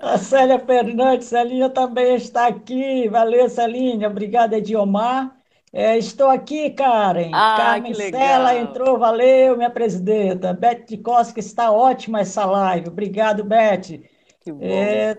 [0.00, 3.06] a Célia Fernandes, Celinha também está aqui.
[3.10, 4.08] Valeu, Celinha.
[4.08, 5.37] Obrigada, Ediomar.
[5.72, 7.30] É, estou aqui, Karen.
[7.34, 10.54] Ah, Carmen Stella entrou, valeu, minha presidenta.
[10.54, 12.88] Beth de Costa, está ótima essa live.
[12.88, 14.00] Obrigado, Beth.
[14.40, 14.64] Que bom.
[14.64, 15.16] É,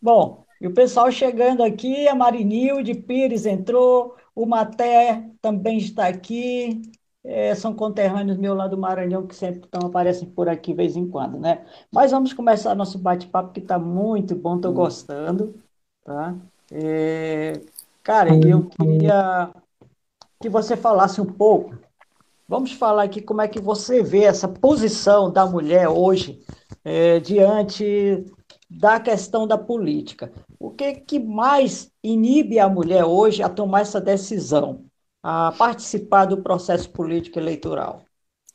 [0.00, 6.80] bom, e o pessoal chegando aqui, a Marinilde Pires entrou, o Maté também está aqui,
[7.24, 10.96] é, são conterrâneos meu lá do Maranhão que sempre estão, aparecem por aqui de vez
[10.96, 11.64] em quando, né?
[11.92, 15.54] Mas vamos começar nosso bate-papo que está muito bom, estou gostando,
[16.04, 16.34] tá?
[16.70, 17.60] É,
[18.02, 19.50] cara, eu queria
[20.42, 21.78] que você falasse um pouco,
[22.48, 26.44] vamos falar aqui como é que você vê essa posição da mulher hoje
[26.84, 28.26] é, diante
[28.68, 30.32] da questão da política.
[30.58, 34.84] O que, que mais inibe a mulher hoje a tomar essa decisão,
[35.22, 38.02] a participar do processo político eleitoral?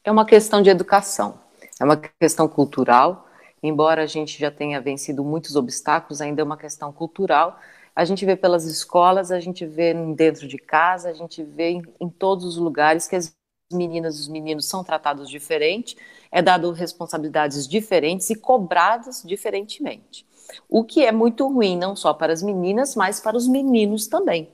[0.03, 1.39] É uma questão de educação,
[1.79, 3.25] é uma questão cultural.
[3.63, 7.57] Embora a gente já tenha vencido muitos obstáculos, ainda é uma questão cultural.
[7.97, 11.81] A gente vê pelas escolas, a gente vê dentro de casa, a gente vê em,
[11.99, 13.35] em todos os lugares que as
[13.73, 15.97] meninas e os meninos são tratados diferente,
[16.31, 20.27] é dado responsabilidades diferentes e cobradas diferentemente.
[20.69, 24.47] O que é muito ruim não só para as meninas, mas para os meninos também.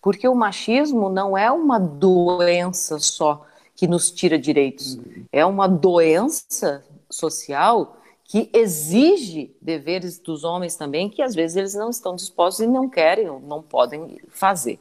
[0.00, 5.00] Porque o machismo não é uma doença só que nos tira direitos,
[5.32, 7.96] é uma doença social
[8.34, 12.88] que exige deveres dos homens também, que às vezes eles não estão dispostos e não
[12.88, 14.80] querem ou não podem fazer.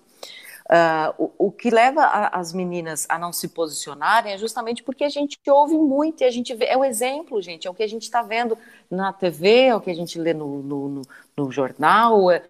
[0.66, 5.04] Uh, o, o, que leva a, as meninas a não se posicionarem é justamente porque
[5.04, 7.84] a gente ouve muito e a gente vê, é o exemplo, gente, é o que
[7.84, 8.58] a gente está vendo
[8.90, 11.02] na TV, é o que a gente lê no, no, no,
[11.38, 12.42] no jornal, é,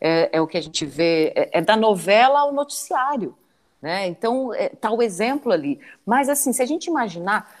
[0.00, 3.36] é, é, o que a gente vê, é, é da novela ao noticiário.
[3.82, 4.06] Né?
[4.06, 5.80] Então, está é, o exemplo ali.
[6.06, 7.52] Mas, assim, se a gente imaginar,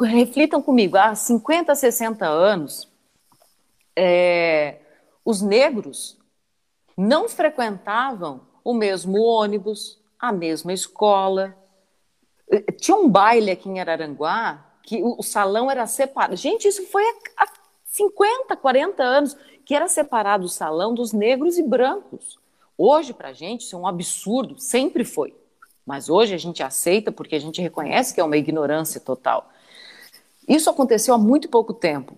[0.00, 2.88] reflitam comigo, há 50, 60 anos,
[3.96, 4.78] é,
[5.24, 6.18] os negros
[6.96, 11.54] não frequentavam o mesmo ônibus, a mesma escola.
[12.50, 16.36] Eh, tinha um baile aqui em Araranguá que o, salão era separado.
[16.36, 17.02] Gente, isso foi
[17.36, 17.46] há
[17.84, 22.38] 50, 40 anos que era separado o salão dos negros e brancos.
[22.76, 25.34] Hoje, para a gente, isso é um absurdo, sempre foi.
[25.86, 29.50] Mas hoje a gente aceita porque a gente reconhece que é uma ignorância total.
[30.48, 32.16] Isso aconteceu há muito pouco tempo.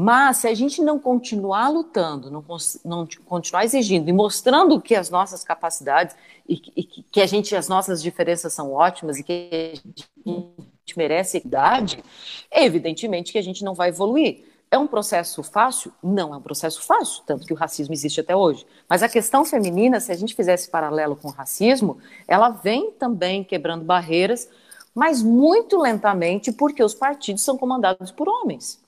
[0.00, 2.44] Mas se a gente não continuar lutando, não,
[2.84, 6.14] não continuar exigindo e mostrando que as nossas capacidades
[6.48, 11.38] e, e, que a gente, as nossas diferenças são ótimas e que a gente merece
[11.38, 12.02] equidade,
[12.48, 14.44] é evidentemente que a gente não vai evoluir.
[14.70, 15.92] É um processo fácil?
[16.02, 18.66] Não é um processo fácil, tanto que o racismo existe até hoje.
[18.88, 23.42] Mas a questão feminina, se a gente fizesse paralelo com o racismo, ela vem também
[23.42, 24.48] quebrando barreiras,
[24.94, 28.78] mas muito lentamente, porque os partidos são comandados por homens.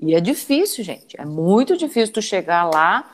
[0.00, 1.20] E é difícil, gente.
[1.20, 3.08] É muito difícil tu chegar lá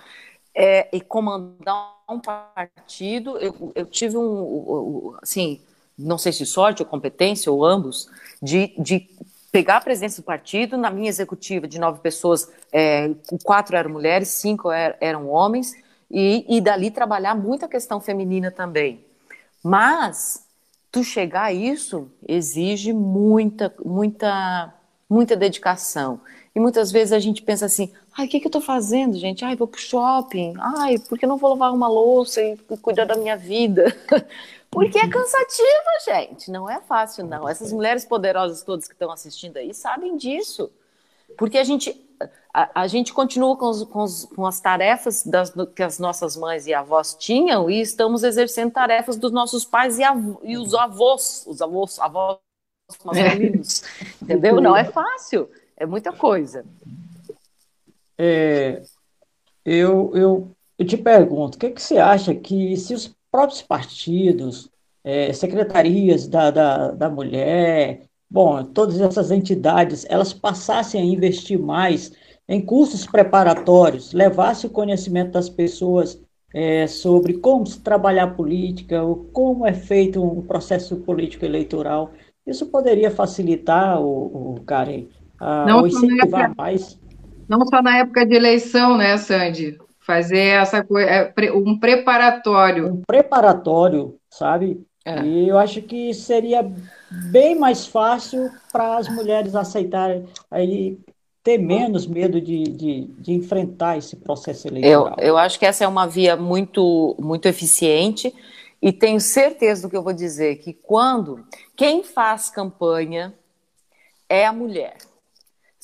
[0.55, 3.37] é, e comandar um partido.
[3.39, 5.61] Eu, eu tive um, assim,
[5.99, 8.09] não sei se sorte ou competência, ou ambos,
[8.43, 9.09] de, de
[9.55, 10.77] pegar a presença do partido.
[10.77, 13.12] Na minha executiva de nove pessoas, é,
[13.45, 15.77] quatro eram mulheres, cinco er, eram homens,
[16.11, 19.05] e, e dali trabalhar muita questão feminina também.
[19.62, 20.45] Mas
[20.90, 24.75] tu chegar a isso exige muita, muita,
[25.09, 26.21] muita dedicação.
[26.53, 29.45] E muitas vezes a gente pensa assim: ai, o que, que eu estou fazendo, gente?
[29.45, 30.55] Ai, vou para o shopping.
[30.59, 33.97] Ai, por que não vou lavar uma louça e cuidar da minha vida?
[34.75, 36.51] Porque é cansativo, gente.
[36.51, 37.49] Não é fácil, não.
[37.49, 40.69] Essas mulheres poderosas todas que estão assistindo aí sabem disso.
[41.39, 41.97] Porque a gente,
[42.53, 46.37] a, a gente continua com, os, com, os, com as tarefas das, que as nossas
[46.37, 50.75] mães e avós tinham e estamos exercendo tarefas dos nossos pais e, av, e os
[50.75, 52.39] avós, os avós, avós
[53.05, 53.83] masculinos.
[53.83, 54.25] É.
[54.25, 54.61] Entendeu?
[54.61, 55.49] Não é fácil.
[55.77, 56.65] É muita coisa.
[58.19, 58.83] É,
[59.65, 64.70] eu, eu, eu te pergunto, o que, que você acha que se os próprios partidos,
[65.03, 72.12] é, secretarias da, da, da mulher, bom, todas essas entidades, elas passassem a investir mais
[72.49, 76.23] em cursos preparatórios, levasse o conhecimento das pessoas
[76.55, 82.12] é, sobre como se trabalhar política, ou como é feito um processo político eleitoral,
[82.47, 85.09] isso poderia facilitar, o, o Karen,
[85.40, 87.01] ah, não, só época, mais.
[87.49, 89.77] não só na época de eleição, né, Sandy?
[90.07, 92.88] Fazer essa coisa, é, um preparatório.
[92.88, 94.85] Um preparatório, sabe?
[95.05, 95.23] É.
[95.23, 96.67] E eu acho que seria
[97.31, 100.99] bem mais fácil para as mulheres aceitarem aí
[101.43, 105.17] ter menos medo de, de, de, enfrentar esse processo eleitoral.
[105.19, 108.35] Eu, eu acho que essa é uma via muito, muito eficiente
[108.81, 113.35] e tenho certeza do que eu vou dizer, que quando quem faz campanha
[114.27, 114.97] é a mulher.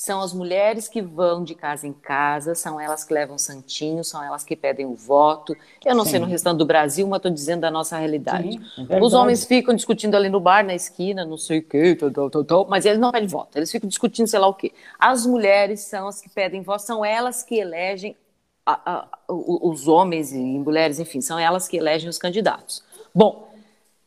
[0.00, 4.24] São as mulheres que vão de casa em casa, são elas que levam santinho, são
[4.24, 5.54] elas que pedem o voto.
[5.84, 6.12] Eu não Sim.
[6.12, 8.52] sei no restante do Brasil, mas estou dizendo da nossa realidade.
[8.52, 11.94] Sim, é Os homens ficam discutindo ali no bar, na esquina, não sei o quê,
[11.94, 14.72] tal, tal, tal, mas eles não pedem voto, eles ficam discutindo sei lá o quê.
[14.98, 18.16] As mulheres são as que pedem voto, são elas que elegem
[18.64, 22.82] a, a, os homens e mulheres, enfim, são elas que elegem os candidatos.
[23.14, 23.52] Bom,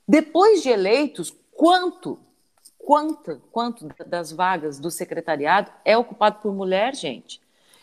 [0.08, 2.18] depois de eleitos, quanto
[2.86, 7.42] quanto, quanto das vagas do secretariado é ocupado por mulher, gente?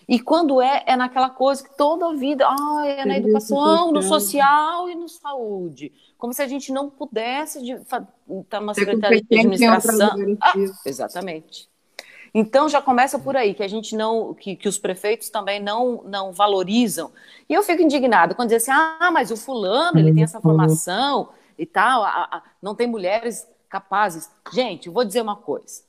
[0.08, 4.02] E quando é, é naquela coisa que toda a vida, ah, é na educação, no
[4.02, 5.92] social e no saúde.
[6.18, 8.06] Como se a gente não pudesse estar
[8.48, 10.36] tá uma secretaria de administração.
[10.40, 10.52] Ah,
[10.84, 11.70] exatamente.
[12.34, 16.02] Então já começa por aí, que a gente não, que, que os prefeitos também não,
[16.04, 17.12] não valorizam.
[17.48, 21.28] E eu fico indignada quando dizem assim, ah, mas o fulano, ele tem essa formação
[21.58, 24.28] e tal, a, a, não tem mulheres capazes.
[24.52, 25.82] Gente, vou dizer uma coisa.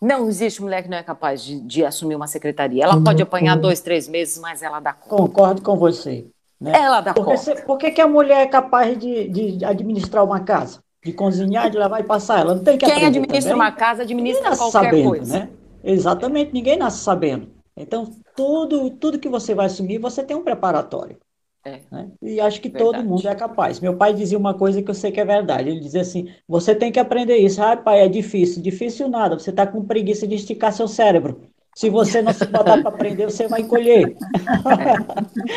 [0.00, 2.84] Não existe mulher que não é capaz de, de assumir uma secretaria.
[2.84, 3.28] Ela pode uhum.
[3.28, 5.22] apanhar dois, três meses, mas ela dá conta.
[5.22, 6.26] Concordo com você.
[6.60, 6.72] Né?
[6.74, 7.62] Ela dá Porque conta.
[7.62, 10.80] por que, que a mulher é capaz de, de administrar uma casa?
[11.04, 12.40] De cozinhar, de lavar e passar?
[12.40, 13.54] Ela não tem que Quem administra também?
[13.54, 15.38] uma casa administra qualquer sabendo, coisa.
[15.38, 15.48] Né?
[15.82, 17.48] Exatamente, ninguém nasce sabendo.
[17.76, 21.18] Então, tudo, tudo que você vai assumir, você tem um preparatório.
[21.64, 21.80] É.
[21.90, 22.10] Né?
[22.20, 22.84] E acho que verdade.
[22.84, 23.80] todo mundo é capaz.
[23.80, 25.70] Meu pai dizia uma coisa que eu sei que é verdade.
[25.70, 27.62] Ele dizia assim: você tem que aprender isso.
[27.62, 28.62] Ah, pai, é difícil.
[28.62, 29.38] Difícil nada.
[29.38, 31.40] Você está com preguiça de esticar seu cérebro.
[31.74, 34.16] Se você não se botar para aprender, você vai colher.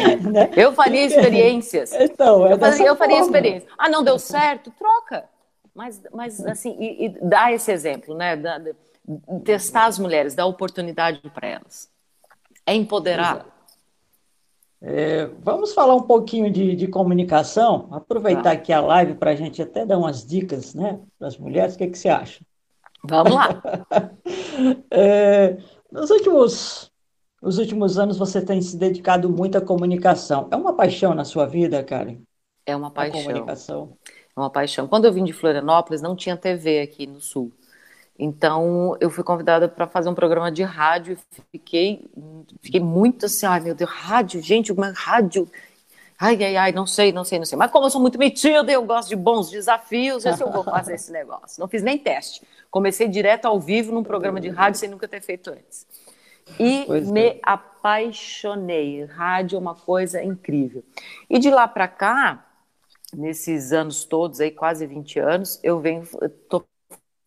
[0.01, 0.15] É.
[0.27, 0.49] né?
[0.55, 1.93] Eu faria experiências.
[1.93, 3.69] Então, é eu, fazia, eu faria experiência.
[3.77, 4.71] Ah, não deu certo?
[4.71, 5.25] Troca.
[5.75, 8.35] Mas, mas assim, e, e dá esse exemplo, né?
[8.35, 8.73] Da, de,
[9.45, 11.89] testar as mulheres, dar oportunidade para elas.
[12.65, 13.45] É empoderar.
[14.81, 18.51] É, vamos falar um pouquinho de, de comunicação, aproveitar tá.
[18.51, 21.77] aqui a live para a gente até dar umas dicas né, para as mulheres, o
[21.79, 22.45] que, que você acha?
[23.03, 23.61] Vamos lá.
[24.91, 25.57] é,
[25.91, 26.91] nos últimos,
[27.41, 30.47] nos últimos anos você tem se dedicado muito à comunicação.
[30.51, 32.19] É uma paixão na sua vida, Karen?
[32.65, 33.19] É uma paixão.
[33.19, 33.97] A comunicação.
[34.35, 34.87] É uma paixão.
[34.87, 37.51] Quando eu vim de Florianópolis, não tinha TV aqui no Sul.
[38.19, 42.09] Então, eu fui convidada para fazer um programa de rádio e fiquei,
[42.61, 45.47] fiquei muito assim, ai meu Deus, rádio, gente, uma rádio.
[46.19, 47.55] Ai, ai, ai, não sei, não sei, não sei.
[47.55, 50.95] Mas como eu sou muito metida, eu gosto de bons desafios, eu, eu vou fazer
[50.95, 51.59] esse negócio.
[51.59, 52.41] Não fiz nem teste.
[52.71, 55.85] Comecei direto ao vivo num programa de rádio sem nunca ter feito antes.
[56.59, 57.39] E pois me é.
[57.43, 59.05] apaixonei.
[59.05, 60.83] Rádio é uma coisa incrível.
[61.29, 62.47] E de lá para cá,
[63.13, 66.03] nesses anos todos, aí quase 20 anos, eu venho,
[66.49, 66.65] tô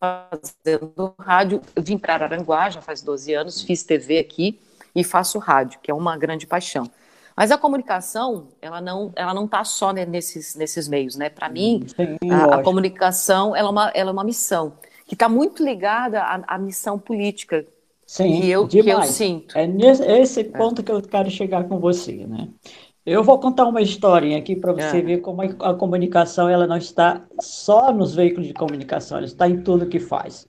[0.01, 1.61] fazendo rádio.
[1.75, 4.59] Eu vim para Araranguá já faz 12 anos, fiz TV aqui
[4.95, 6.89] e faço rádio, que é uma grande paixão.
[7.37, 11.29] Mas a comunicação, ela não, ela não está só nesses, nesses meios, né?
[11.29, 14.73] Para mim, Sim, a, a, comunicação, ela é uma, ela é uma missão
[15.05, 17.65] que está muito ligada à, à, missão política
[18.05, 19.57] Sim, que eu, que eu sinto.
[19.57, 20.83] É nesse esse ponto é.
[20.83, 22.49] que eu quero chegar com você, né?
[23.05, 25.01] Eu vou contar uma historinha aqui para você é.
[25.01, 29.61] ver como a comunicação ela não está só nos veículos de comunicação, ela está em
[29.63, 30.47] tudo que faz.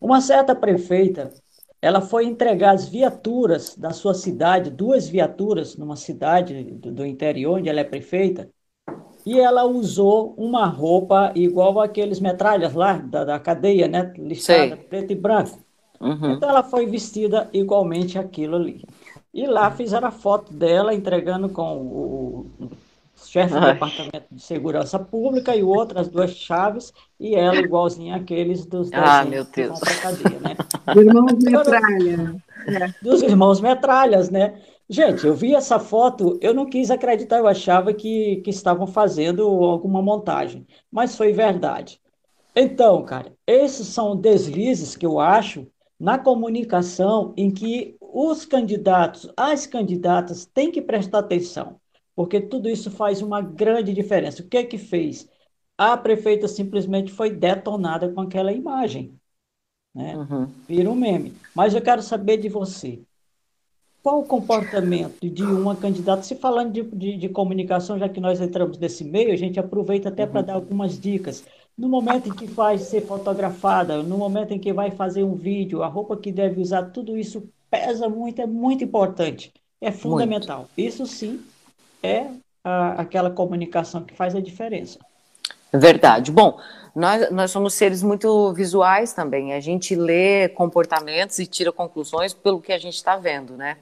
[0.00, 1.32] Uma certa prefeita,
[1.80, 7.58] ela foi entregar as viaturas da sua cidade, duas viaturas numa cidade do, do interior
[7.58, 8.48] onde ela é prefeita,
[9.24, 15.12] e ela usou uma roupa igual aqueles metralhas lá da, da cadeia, né, listada, preto
[15.12, 15.58] e branco.
[16.00, 16.32] Uhum.
[16.32, 18.84] Então ela foi vestida igualmente aquilo ali.
[19.36, 22.46] E lá fizeram a foto dela entregando com o
[23.22, 28.16] chefe do Departamento de Segurança Pública e o outro as duas chaves e ela igualzinha
[28.16, 29.78] aqueles dos ah, meu Deus.
[29.78, 30.56] cadeia, né?
[30.96, 32.36] Irmãos Metralha.
[33.02, 34.58] Dos irmãos Metralhas, né?
[34.88, 39.46] Gente, eu vi essa foto, eu não quis acreditar, eu achava que, que estavam fazendo
[39.46, 42.00] alguma montagem, mas foi verdade.
[42.54, 45.66] Então, cara, esses são deslizes que eu acho
[45.98, 51.80] na comunicação em que os candidatos, as candidatas têm que prestar atenção,
[52.14, 54.42] porque tudo isso faz uma grande diferença.
[54.42, 55.28] O que é que fez?
[55.76, 59.14] A prefeita simplesmente foi detonada com aquela imagem.
[59.94, 60.16] Né?
[60.16, 60.48] Uhum.
[60.68, 61.34] Vira um meme.
[61.54, 63.00] Mas eu quero saber de você.
[64.02, 66.22] Qual o comportamento de uma candidata?
[66.22, 70.10] Se falando de, de, de comunicação, já que nós entramos nesse meio, a gente aproveita
[70.10, 70.30] até uhum.
[70.30, 71.44] para dar algumas dicas
[71.76, 75.82] no momento em que vai ser fotografada, no momento em que vai fazer um vídeo,
[75.82, 80.58] a roupa que deve usar, tudo isso pesa muito, é muito importante, é fundamental.
[80.58, 80.78] Muito.
[80.78, 81.40] Isso sim
[82.02, 82.26] é
[82.64, 84.98] a, aquela comunicação que faz a diferença.
[85.72, 86.32] Verdade.
[86.32, 86.58] Bom,
[86.94, 89.52] nós, nós somos seres muito visuais também.
[89.52, 93.76] A gente lê comportamentos e tira conclusões pelo que a gente está vendo, né?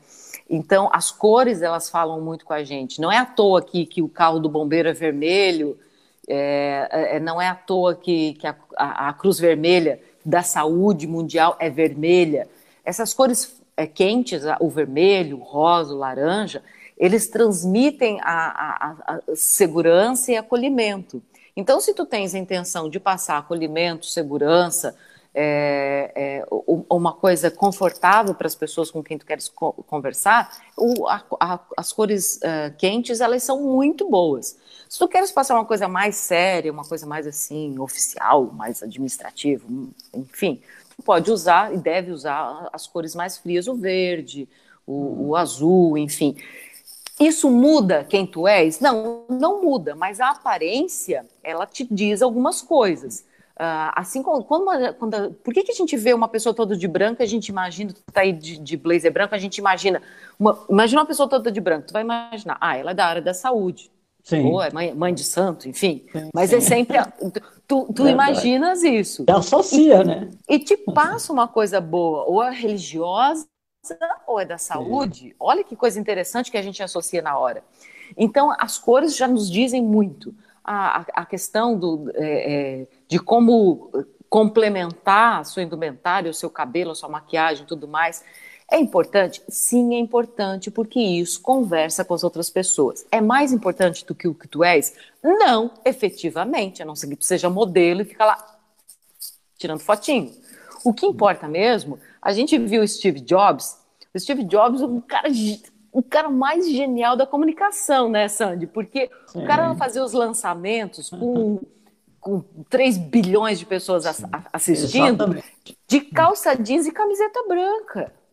[0.50, 3.00] Então, as cores, elas falam muito com a gente.
[3.00, 5.78] Não é à toa que, que o carro do bombeiro é vermelho,
[6.28, 11.06] é, é, não é à toa que, que a, a, a, Cruz Vermelha da Saúde
[11.06, 12.48] Mundial é vermelha.
[12.84, 16.62] Essas cores é, quentes, o vermelho, o rosa, o laranja,
[16.96, 21.22] eles transmitem a, a, segurança e acolhimento.
[21.56, 24.96] Então, se tu tens a intenção de passar acolhimento, segurança,
[25.34, 26.46] é, é,
[26.88, 31.92] uma coisa confortável para as pessoas com quem tu queres conversar, o, a, a, as
[31.92, 34.56] cores uh, quentes elas são muito boas.
[34.94, 39.66] Se tu queres passar uma coisa mais séria, uma coisa mais assim oficial, mais administrativa,
[40.14, 40.62] enfim,
[40.96, 44.48] tu pode usar e deve usar as cores mais frias, o verde,
[44.86, 46.36] o, o azul, enfim.
[47.18, 48.78] Isso muda quem tu és?
[48.78, 53.24] Não, não muda, mas a aparência ela te diz algumas coisas.
[53.56, 56.86] Uh, assim como quando, quando, por que, que a gente vê uma pessoa toda de
[56.86, 60.00] branco a gente imagina, tu tá aí de, de blazer branco, a gente imagina,
[60.38, 63.22] uma, imagina uma pessoa toda de branco, tu vai imaginar, ah, ela é da área
[63.22, 63.90] da saúde,
[64.24, 64.50] sim.
[64.50, 66.56] ou é mãe, mãe de santo, enfim, sim, mas sim.
[66.56, 66.98] é sempre,
[67.68, 69.24] tu, tu imaginas isso.
[69.28, 70.30] Associa, né?
[70.48, 73.46] E te passa uma coisa boa, ou é religiosa,
[74.26, 77.62] ou é da saúde, olha que coisa interessante que a gente associa na hora.
[78.16, 83.90] Então, as cores já nos dizem muito a, a questão do, é, é, de como
[84.28, 88.24] complementar a sua indumentária, o seu cabelo, a sua maquiagem tudo mais.
[88.74, 89.40] É importante?
[89.48, 93.06] Sim, é importante, porque isso conversa com as outras pessoas.
[93.08, 94.96] É mais importante do que o que tu és?
[95.22, 98.58] Não, efetivamente, a não ser que tu seja modelo e fica lá
[99.56, 100.32] tirando fotinho.
[100.84, 103.78] O que importa mesmo, a gente viu Steve Jobs,
[104.18, 105.28] Steve Jobs, um cara,
[105.92, 108.66] o cara mais genial da comunicação, né, Sandy?
[108.66, 109.44] Porque Sim.
[109.44, 111.60] o cara fazia os lançamentos com,
[112.18, 114.04] com 3 bilhões de pessoas
[114.52, 115.78] assistindo, Exatamente.
[115.86, 118.23] de calça jeans e camiseta branca.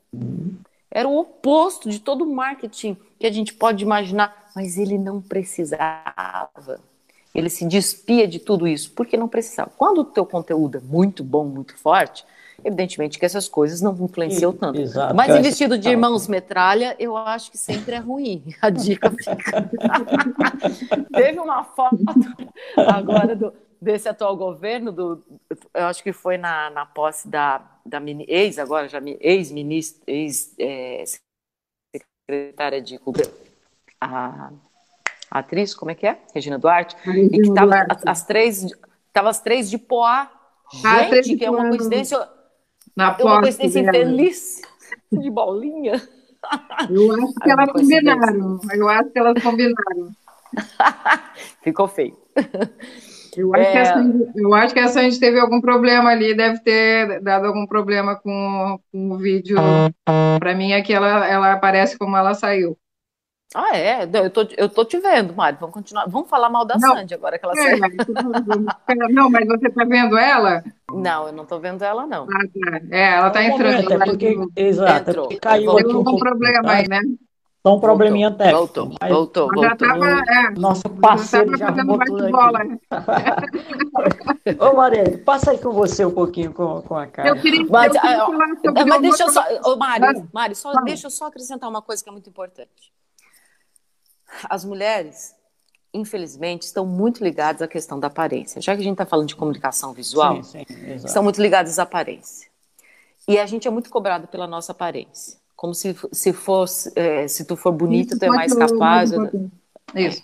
[0.89, 5.21] Era o oposto de todo o marketing que a gente pode imaginar, mas ele não
[5.21, 6.81] precisava.
[7.33, 9.71] Ele se despia de tudo isso, porque não precisava.
[9.77, 12.25] Quando o teu conteúdo é muito bom, muito forte,
[12.63, 14.81] evidentemente que essas coisas não influenciam tanto.
[14.81, 15.15] Exato.
[15.15, 18.43] Mas em vestido de irmãos metralha, eu acho que sempre é ruim.
[18.61, 19.71] A dica fica.
[21.13, 21.97] Teve uma foto
[22.75, 25.23] agora do, desse atual governo, do,
[25.73, 32.81] eu acho que foi na, na posse da, da ex, agora já ex-ministra, ex-secretária é,
[32.81, 33.27] de cultura,
[33.99, 34.51] a,
[35.31, 36.19] a, atriz, como é que é?
[36.33, 38.03] Regina Duarte, Regina e que tava Duarte.
[38.05, 38.67] as, três,
[39.11, 40.31] tava as três de Poá,
[40.85, 42.19] ah, gente, que é uma coincidência,
[42.95, 44.61] na é uma coincidência infeliz,
[45.11, 45.93] de bolinha.
[46.89, 50.11] Eu acho que elas combinaram, eu acho que elas combinaram.
[51.61, 52.17] Ficou feio.
[53.37, 53.71] Eu acho, é...
[53.71, 57.47] que a Sandy, eu acho que a Sandy teve algum problema ali, deve ter dado
[57.47, 59.57] algum problema com, com o vídeo.
[60.39, 62.77] Para mim, aqui ela, ela aparece como ela saiu.
[63.53, 64.03] Ah, é?
[64.03, 65.59] Eu tô, eu tô te vendo, Mário.
[65.59, 66.07] Vamos continuar.
[66.07, 67.95] Vamos falar mal da não, Sandy agora que ela é, saiu.
[69.11, 70.63] Não, mas você tá vendo ela?
[70.89, 72.23] Não, eu não tô vendo ela, não.
[72.23, 72.81] Ah, tá.
[72.89, 73.83] É, ela tá entrando.
[73.83, 75.29] Momento, é porque, exato, entrou.
[75.41, 77.01] caiu aqui um problema aí, né?
[77.63, 78.59] Só um probleminha voltou, técnico.
[78.59, 79.63] Voltou, mas, voltou, voltou.
[79.63, 82.59] Já tava, é, nosso parceiro já, já tudo bola.
[84.59, 87.29] Ô, Marielle, passa aí com você um pouquinho com, com a cara.
[87.29, 91.11] Eu queria, mas, eu queria mas deixa eu só, ô, Mari, Mari só, deixa eu
[91.11, 92.91] só acrescentar uma coisa que é muito importante.
[94.49, 95.35] As mulheres,
[95.93, 98.59] infelizmente, estão muito ligadas à questão da aparência.
[98.59, 101.83] Já que a gente está falando de comunicação visual, sim, sim, estão muito ligadas à
[101.83, 102.49] aparência.
[103.27, 107.45] E a gente é muito cobrado pela nossa aparência como se, se fosse, é, se
[107.45, 109.11] tu for bonita, tu é mais capaz.
[109.93, 110.23] Isso.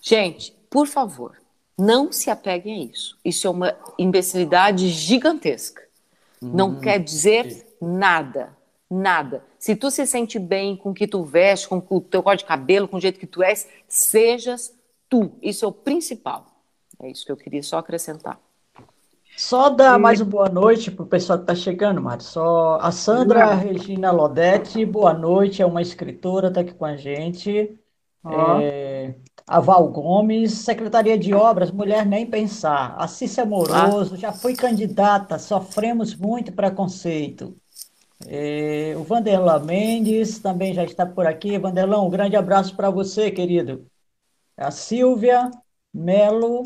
[0.00, 1.40] Gente, por favor,
[1.78, 3.16] não se apeguem a isso.
[3.24, 5.80] Isso é uma imbecilidade gigantesca.
[6.42, 8.56] Hum, não quer dizer nada,
[8.90, 9.44] nada.
[9.56, 12.46] Se tu se sente bem com o que tu veste, com o teu corte de
[12.46, 14.74] cabelo, com o jeito que tu és, sejas
[15.08, 15.30] tu.
[15.40, 16.44] Isso é o principal.
[17.00, 18.36] É isso que eu queria só acrescentar.
[19.36, 22.22] Só dar mais uma boa noite para o pessoal que está chegando, Mário.
[22.22, 27.78] Só a Sandra Regina Lodete, boa noite, é uma escritora, está aqui com a gente.
[28.24, 29.14] É,
[29.46, 32.94] a Val Gomes, Secretaria de Obras, Mulher Nem Pensar.
[32.96, 34.18] A Cícia Moroso, ah.
[34.18, 37.56] já foi candidata, sofremos muito preconceito.
[38.26, 41.58] É, o Vanderlan Mendes também já está por aqui.
[41.58, 43.86] Vanderlan, um grande abraço para você, querido.
[44.56, 45.50] A Silvia
[45.92, 46.62] Melo,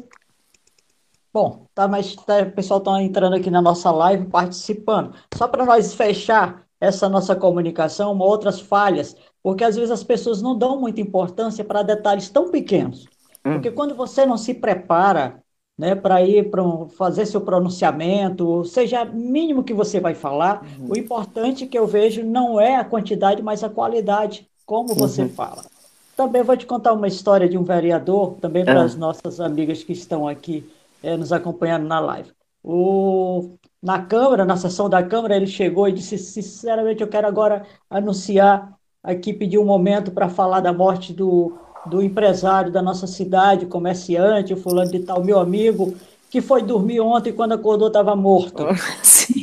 [1.37, 5.12] Bom, tá, mas tá, o pessoal está entrando aqui na nossa live participando.
[5.37, 10.41] Só para nós fechar essa nossa comunicação, uma outras falhas, porque às vezes as pessoas
[10.41, 13.05] não dão muita importância para detalhes tão pequenos.
[13.45, 13.53] Hum.
[13.53, 15.43] Porque quando você não se prepara
[15.76, 16.62] né, para ir para
[16.97, 20.93] fazer seu pronunciamento, seja mínimo que você vai falar, uhum.
[20.93, 24.97] o importante que eu vejo não é a quantidade, mas a qualidade, como uhum.
[24.97, 25.66] você fala.
[26.16, 29.93] Também vou te contar uma história de um vereador, também para as nossas amigas que
[29.93, 30.66] estão aqui
[31.03, 32.31] é, nos acompanhando na live.
[32.63, 37.65] O, na Câmara, na sessão da Câmara, ele chegou e disse: sinceramente, eu quero agora
[37.89, 43.67] anunciar aqui, pedir um momento para falar da morte do, do empresário da nossa cidade,
[43.67, 45.95] comerciante, o fulano de tal, meu amigo,
[46.29, 48.65] que foi dormir ontem quando acordou estava morto.
[49.03, 49.43] Sim.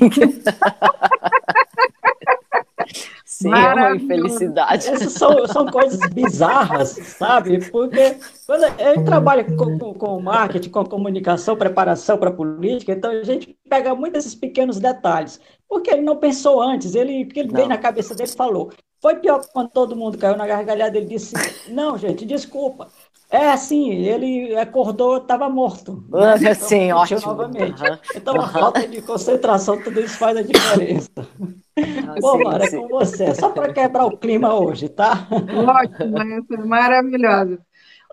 [3.43, 4.87] Sim, é uma infelicidade.
[4.87, 7.69] Essas são, são coisas bizarras, sabe?
[7.69, 13.23] Porque quando eu trabalho com, com, com marketing, com comunicação, preparação para política, então a
[13.23, 15.39] gente pega muito esses pequenos detalhes.
[15.67, 18.71] Porque ele não pensou antes, ele, que ele veio na cabeça dele falou.
[19.01, 21.33] Foi pior quando todo mundo caiu na gargalhada, ele disse,
[21.67, 22.87] não, gente, desculpa,
[23.33, 26.05] é assim, ele acordou, estava morto.
[26.07, 26.35] Né?
[26.53, 27.21] Então, sim, ótimo.
[27.21, 27.81] Novamente.
[27.81, 27.97] Uhum.
[28.15, 31.09] Então, a falta de concentração, tudo isso faz a diferença.
[31.17, 35.27] Ah, Bom, sim, Mara, é com você, só para quebrar o clima hoje, tá?
[35.31, 37.59] Ótimo, essa maravilhosa.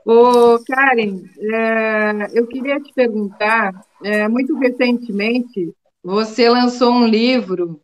[0.06, 5.70] Ô, Karen, é, eu queria te perguntar, é, muito recentemente,
[6.02, 7.78] você lançou um livro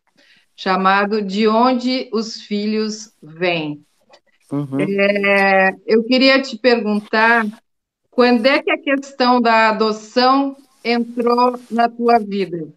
[0.57, 3.85] chamado De Onde os Filhos Vêm.
[4.53, 4.81] Uhum.
[4.81, 7.47] É, eu queria te perguntar
[8.11, 12.69] quando é que a questão da adoção entrou na tua vida?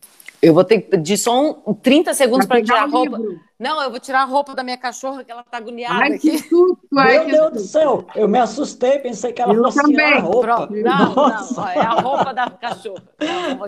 [0.41, 3.19] Eu vou ter que pedir só um, 30 segundos para tirar a roupa.
[3.59, 6.31] Não, eu vou tirar a roupa da minha cachorra, que ela tá agoniada Ai, aqui.
[6.31, 6.79] que susto!
[6.97, 7.53] Ai, Meu que Deus susto.
[7.55, 10.21] do céu, eu me assustei, pensei que ela Eu fosse tirar a também.
[10.21, 10.39] roupa.
[10.41, 10.73] Pronto.
[10.75, 11.61] Não, Nossa.
[11.61, 13.03] não, é a roupa da cachorra.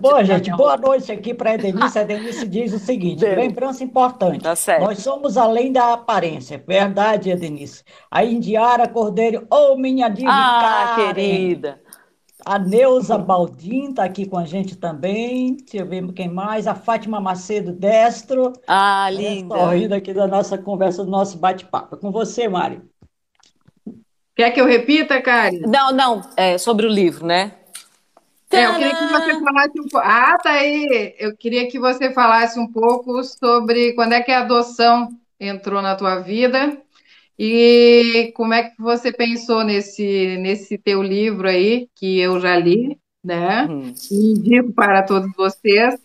[0.02, 0.88] Bom, gente, boa roupa.
[0.88, 2.00] noite aqui para a Denise.
[2.00, 3.36] A Denise diz o seguinte: Deu.
[3.36, 4.40] lembrança importante.
[4.44, 4.86] Tá certo.
[4.86, 6.64] Nós somos além da aparência.
[6.66, 7.84] Verdade, Denise.
[8.10, 11.14] A Indiara Cordeiro, ô minha diva Ah, Karen.
[11.14, 11.82] querida.
[12.46, 15.56] A Neuza Baldim está aqui com a gente também.
[15.56, 16.68] Deixa eu ver quem mais.
[16.68, 18.54] A Fátima Macedo Destro.
[18.68, 19.56] Ah, Ela linda.
[19.56, 21.96] Sorrindo aqui da nossa conversa, do nosso bate-papo.
[21.96, 22.82] É Com você, Mari.
[24.36, 25.60] Quer que eu repita, Karen?
[25.68, 27.54] Não, não, é sobre o livro, né?
[28.50, 30.08] É, eu queria que você falasse um pouco.
[30.08, 31.16] Ah, tá aí.
[31.20, 35.96] Eu queria que você falasse um pouco sobre quando é que a adoção entrou na
[35.96, 36.78] tua vida
[37.44, 43.00] e como é que você pensou nesse, nesse teu livro aí, que eu já li,
[43.24, 43.66] né?
[43.66, 43.92] Hum.
[44.12, 46.00] E indico para todos vocês.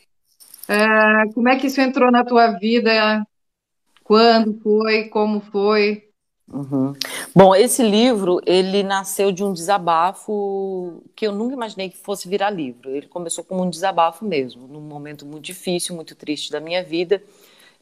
[0.67, 3.23] Ah, como é que isso entrou na tua vida?
[4.03, 5.11] Quando foi?
[5.11, 6.05] Como foi?
[6.51, 6.95] Uhum.
[7.35, 12.49] Bom, esse livro, ele nasceu de um desabafo que eu nunca imaginei que fosse virar
[12.49, 12.89] livro.
[12.89, 17.23] Ele começou como um desabafo mesmo, num momento muito difícil, muito triste da minha vida.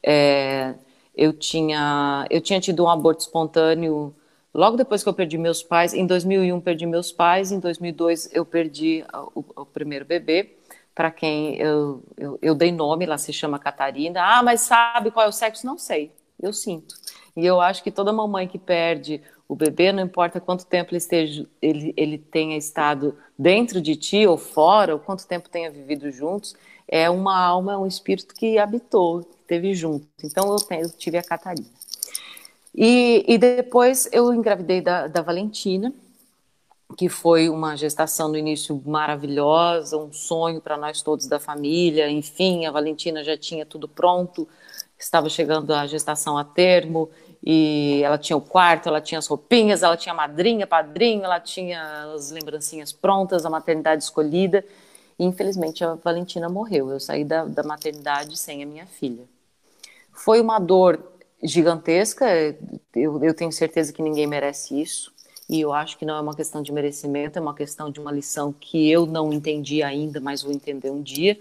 [0.03, 0.75] É,
[1.15, 4.13] eu tinha, eu tinha tido um aborto espontâneo
[4.53, 5.93] logo depois que eu perdi meus pais.
[5.93, 9.03] Em 2001 perdi meus pais, em 2002 eu perdi
[9.33, 10.57] o, o primeiro bebê,
[10.93, 14.21] para quem eu, eu, eu dei nome, ela se chama Catarina.
[14.21, 15.65] Ah, mas sabe qual é o sexo?
[15.65, 16.11] Não sei,
[16.41, 16.95] eu sinto.
[17.35, 20.97] E eu acho que toda mamãe que perde o bebê, não importa quanto tempo ele,
[20.97, 26.09] esteja, ele, ele tenha estado dentro de ti ou fora, ou quanto tempo tenha vivido
[26.11, 26.55] juntos,
[26.87, 30.07] é uma alma, é um espírito que habitou, esteve junto.
[30.23, 31.67] Então eu, eu tive a Catarina.
[32.73, 35.93] E, e depois eu engravidei da, da Valentina,
[36.97, 42.09] que foi uma gestação no início maravilhosa, um sonho para nós todos da família.
[42.09, 44.47] Enfim, a Valentina já tinha tudo pronto,
[44.99, 47.09] estava chegando a gestação a termo
[47.43, 52.13] e ela tinha o quarto, ela tinha as roupinhas, ela tinha madrinha, padrinho, ela tinha
[52.13, 54.65] as lembrancinhas prontas, a maternidade escolhida.
[55.17, 56.89] E, infelizmente, a Valentina morreu.
[56.89, 59.23] Eu saí da, da maternidade sem a minha filha.
[60.15, 60.99] Foi uma dor
[61.43, 62.25] gigantesca,
[62.95, 65.13] eu, eu tenho certeza que ninguém merece isso.
[65.47, 68.11] E eu acho que não é uma questão de merecimento, é uma questão de uma
[68.11, 71.37] lição que eu não entendi ainda, mas vou entender um dia.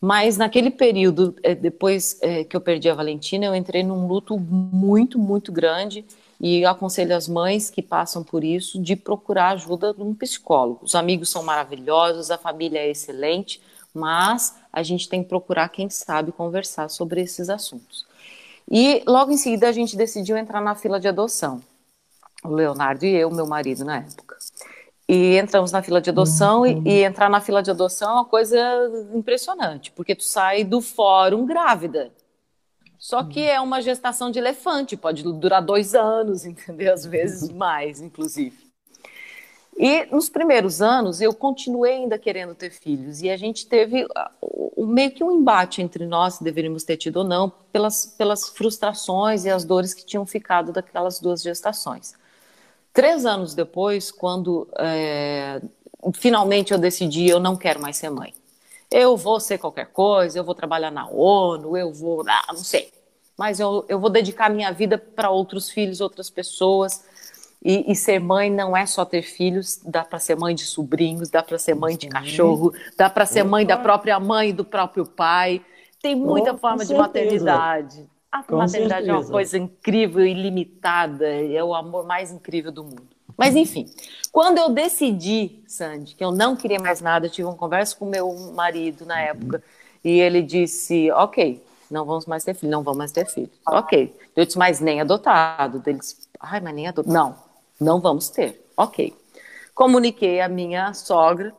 [0.00, 5.52] Mas naquele período, depois que eu perdi a Valentina, eu entrei num luto muito, muito
[5.52, 6.04] grande
[6.40, 10.80] e aconselho as mães que passam por isso de procurar ajuda de um psicólogo.
[10.82, 13.60] Os amigos são maravilhosos, a família é excelente,
[13.94, 18.06] mas a gente tem que procurar quem sabe conversar sobre esses assuntos.
[18.70, 21.60] E logo em seguida a gente decidiu entrar na fila de adoção.
[22.44, 24.36] O Leonardo e eu, meu marido na época.
[25.08, 28.24] E entramos na fila de adoção e, e, entrar na fila de adoção é uma
[28.24, 28.56] coisa
[29.12, 32.12] impressionante, porque tu sai do fórum grávida.
[32.96, 36.94] Só que é uma gestação de elefante, pode durar dois anos, entendeu?
[36.94, 38.69] Às vezes mais, inclusive.
[39.82, 44.86] E nos primeiros anos eu continuei ainda querendo ter filhos e a gente teve uh,
[44.86, 49.46] meio que um embate entre nós se deveríamos ter tido ou não pelas, pelas frustrações
[49.46, 52.12] e as dores que tinham ficado daquelas duas gestações.
[52.92, 55.62] Três anos depois, quando é,
[56.12, 58.34] finalmente eu decidi, eu não quero mais ser mãe.
[58.90, 62.92] Eu vou ser qualquer coisa, eu vou trabalhar na ONU, eu vou, ah, não sei.
[63.34, 67.02] Mas eu, eu vou dedicar minha vida para outros filhos, outras pessoas.
[67.62, 71.28] E, e, ser mãe não é só ter filhos, dá para ser mãe de sobrinhos,
[71.28, 74.64] dá para ser mãe de cachorro, dá para ser mãe da própria mãe e do
[74.64, 75.60] próprio pai.
[76.00, 77.02] Tem muita Com forma de certeza.
[77.02, 78.08] maternidade.
[78.32, 79.32] A Com maternidade é uma certeza.
[79.32, 83.08] coisa incrível, ilimitada, é o amor mais incrível do mundo.
[83.36, 83.86] Mas enfim,
[84.32, 88.06] quando eu decidi, Sandy, que eu não queria mais nada, eu tive uma conversa com
[88.06, 89.62] meu marido na época
[90.04, 93.50] e ele disse: Ok, não vamos mais ter filho, não vamos mais ter filho.
[93.66, 94.14] Ok.
[94.36, 95.82] Eu disse: Mas nem adotado.
[95.86, 97.12] Eles: Ai, mas nem adotado.
[97.12, 97.34] Não,
[97.80, 98.64] não vamos ter.
[98.76, 99.16] Ok.
[99.74, 101.54] Comuniquei à minha sogra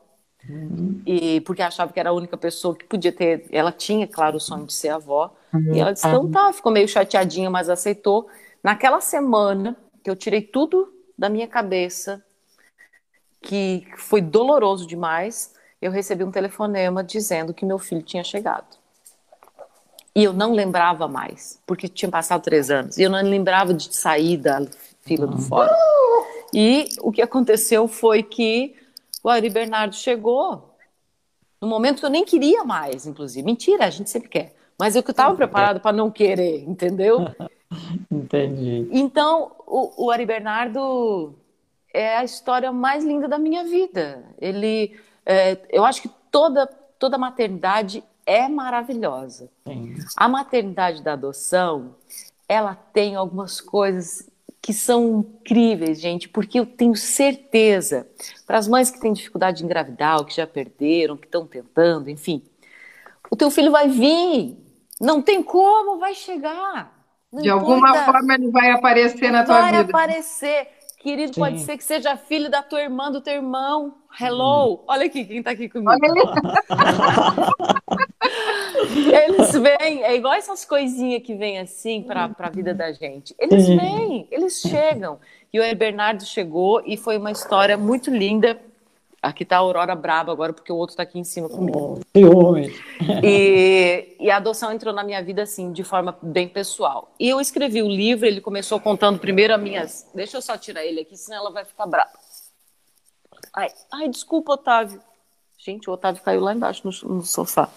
[1.05, 3.45] e porque achava que era a única pessoa que podia ter.
[3.51, 5.33] Ela tinha, claro, o sonho de ser avó.
[5.73, 8.27] E ela disse: então tá, ficou meio chateadinha, mas aceitou.
[8.63, 12.23] Naquela semana que eu tirei tudo da minha cabeça,
[13.41, 18.79] que foi doloroso demais, eu recebi um telefonema dizendo que meu filho tinha chegado.
[20.13, 22.97] E eu não lembrava mais, porque tinha passado três anos.
[22.97, 24.61] E eu não lembrava de sair da
[25.01, 25.73] fila do fórum.
[26.53, 28.75] E o que aconteceu foi que
[29.23, 30.75] o Ari Bernardo chegou
[31.61, 33.45] no momento que eu nem queria mais, inclusive.
[33.45, 34.55] Mentira, a gente sempre quer.
[34.77, 37.27] Mas eu que estava preparado para não querer, entendeu?
[38.11, 38.87] Entendi.
[38.91, 41.35] Então, o, o Ari Bernardo
[41.93, 44.25] é a história mais linda da minha vida.
[44.39, 46.67] Ele, é, eu acho que toda
[47.01, 49.49] toda maternidade é maravilhosa.
[49.67, 49.95] Sim.
[50.15, 51.95] A maternidade da adoção,
[52.47, 54.29] ela tem algumas coisas
[54.61, 58.07] que são incríveis, gente, porque eu tenho certeza,
[58.45, 62.09] para as mães que têm dificuldade de engravidar, ou que já perderam, que estão tentando,
[62.09, 62.43] enfim,
[63.29, 64.55] o teu filho vai vir,
[64.99, 66.93] não tem como, vai chegar.
[67.33, 67.53] de importa.
[67.53, 69.91] alguma forma ele vai aparecer na tua vai vida.
[69.91, 70.67] Vai aparecer.
[70.99, 71.41] Querido, Sim.
[71.41, 73.95] pode ser que seja filho da tua irmã, do teu irmão.
[74.19, 74.75] Hello!
[74.75, 74.83] Hum.
[74.87, 75.89] Olha aqui quem está aqui comigo.
[78.81, 83.35] eles vêm, é igual essas coisinhas que vêm assim para a vida da gente.
[83.37, 85.19] Eles vêm, eles chegam.
[85.53, 88.59] E o Bernardo chegou e foi uma história muito linda.
[89.21, 91.99] Aqui está a Aurora braba agora, porque o outro está aqui em cima comigo.
[92.15, 92.57] Oh,
[93.23, 97.13] e, e a adoção entrou na minha vida, assim, de forma bem pessoal.
[97.19, 100.09] E eu escrevi o livro, ele começou contando primeiro as minhas...
[100.15, 102.09] Deixa eu só tirar ele aqui, senão ela vai ficar brava.
[103.53, 104.99] Ai, ai desculpa, Otávio.
[105.55, 107.69] Gente, o Otávio caiu lá embaixo no, no sofá.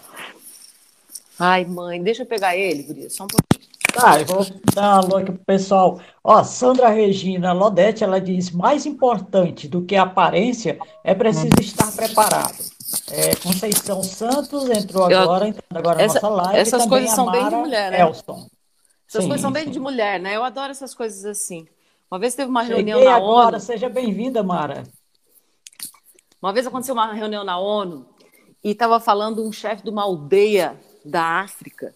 [1.38, 3.74] Ai, mãe, deixa eu pegar ele, Guria, só um pouquinho.
[3.92, 6.00] Tá, eu vou dar uma alô aqui pro pessoal.
[6.22, 11.92] Ó, Sandra Regina Lodete, ela diz, mais importante do que a aparência é preciso estar
[11.92, 12.58] preparado.
[13.10, 16.58] É, Conceição Santos entrou agora, eu, entrando agora essa, na nossa live.
[16.58, 18.00] Essas coisas são bem de mulher, né?
[18.00, 18.48] Elson.
[19.08, 19.70] Essas sim, coisas são bem sim.
[19.70, 20.36] de mulher, né?
[20.36, 21.66] Eu adoro essas coisas assim.
[22.10, 23.60] Uma vez teve uma Cheguei reunião na agora, ONU.
[23.60, 24.84] Seja bem-vinda, Mara.
[26.42, 28.06] Uma vez aconteceu uma reunião na ONU
[28.62, 31.94] e estava falando um chefe de uma aldeia da África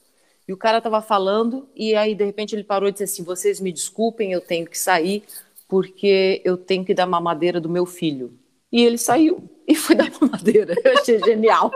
[0.48, 3.60] e o cara estava falando, e aí, de repente, ele parou e disse assim: Vocês
[3.60, 5.22] me desculpem, eu tenho que sair,
[5.68, 8.32] porque eu tenho que dar mamadeira do meu filho.
[8.72, 10.74] E ele saiu e foi dar mamadeira.
[10.82, 11.70] Eu achei genial.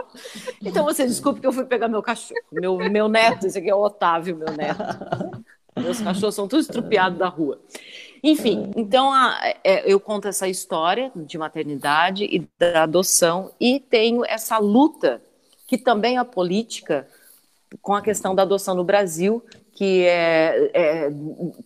[0.59, 3.75] Então, você desculpe que eu fui pegar meu cachorro, meu, meu neto, esse aqui é
[3.75, 4.81] o Otávio, meu neto.
[5.75, 7.59] Meus cachorros são todos estrupiados da rua.
[8.23, 14.23] Enfim, então a, é, eu conto essa história de maternidade e da adoção e tenho
[14.23, 15.21] essa luta
[15.67, 17.07] que também a política
[17.81, 21.09] com a questão da adoção no Brasil, que é, é,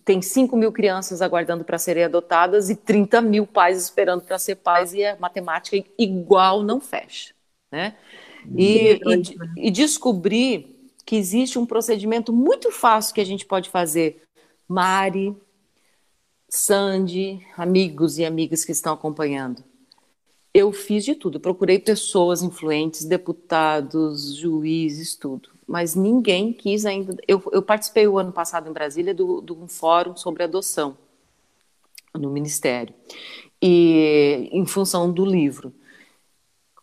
[0.04, 4.56] tem 5 mil crianças aguardando para serem adotadas e 30 mil pais esperando para ser
[4.56, 7.34] pais, e a matemática igual não fecha.
[7.70, 7.96] Né?
[8.56, 14.22] E, e, e descobrir que existe um procedimento muito fácil que a gente pode fazer.
[14.66, 15.36] Mari,
[16.48, 19.62] Sandy, amigos e amigas que estão acompanhando.
[20.52, 27.14] Eu fiz de tudo, procurei pessoas influentes, deputados, juízes, tudo mas ninguém quis ainda.
[27.28, 30.96] Eu, eu participei o ano passado em Brasília de um fórum sobre adoção
[32.14, 32.94] no Ministério,
[33.60, 35.72] e em função do livro.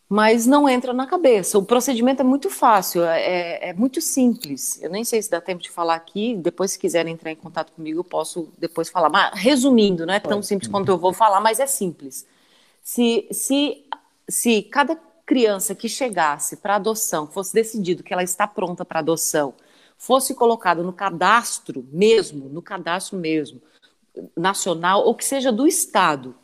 [0.08, 1.58] Mas não entra na cabeça.
[1.58, 4.80] O procedimento é muito fácil, é, é muito simples.
[4.82, 6.36] Eu nem sei se dá tempo de falar aqui.
[6.36, 9.10] Depois, se quiserem entrar em contato comigo, eu posso depois falar.
[9.10, 12.26] Mas, resumindo, não é tão simples quanto eu vou falar, mas é simples.
[12.84, 13.84] Se, se,
[14.30, 14.96] se cada
[15.26, 19.54] criança que chegasse para adoção, fosse decidido que ela está pronta para adoção,
[19.98, 23.62] fosse colocada no cadastro mesmo, no cadastro mesmo,
[24.36, 26.36] nacional, ou que seja do Estado,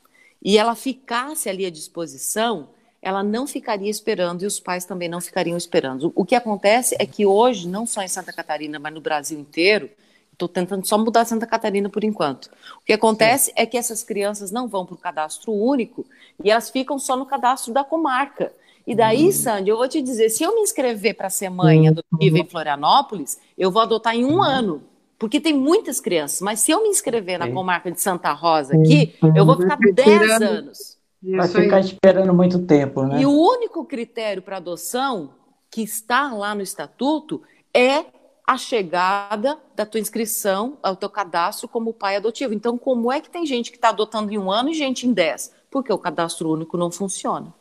[0.43, 2.69] e ela ficasse ali à disposição,
[3.01, 6.11] ela não ficaria esperando e os pais também não ficariam esperando.
[6.15, 9.89] O que acontece é que hoje, não só em Santa Catarina, mas no Brasil inteiro,
[10.31, 12.49] estou tentando só mudar Santa Catarina por enquanto.
[12.77, 13.53] O que acontece Sim.
[13.55, 16.05] é que essas crianças não vão para o cadastro único
[16.43, 18.51] e elas ficam só no cadastro da comarca.
[18.91, 19.31] E daí, uhum.
[19.31, 23.39] Sandy, eu vou te dizer, se eu me inscrever para ser mãe adotiva em Florianópolis,
[23.57, 24.43] eu vou adotar em um uhum.
[24.43, 24.83] ano,
[25.17, 26.41] porque tem muitas crianças.
[26.41, 30.41] Mas se eu me inscrever na comarca de Santa Rosa aqui, eu vou ficar 10
[30.41, 30.97] anos.
[31.23, 33.21] Vai ficar esperando muito tempo, né?
[33.21, 35.35] E o único critério para adoção
[35.69, 37.41] que está lá no estatuto
[37.73, 38.03] é
[38.45, 42.53] a chegada da tua inscrição ao teu cadastro como pai adotivo.
[42.53, 45.13] Então, como é que tem gente que está adotando em um ano e gente em
[45.13, 45.53] dez?
[45.69, 47.53] Porque o cadastro único não funciona.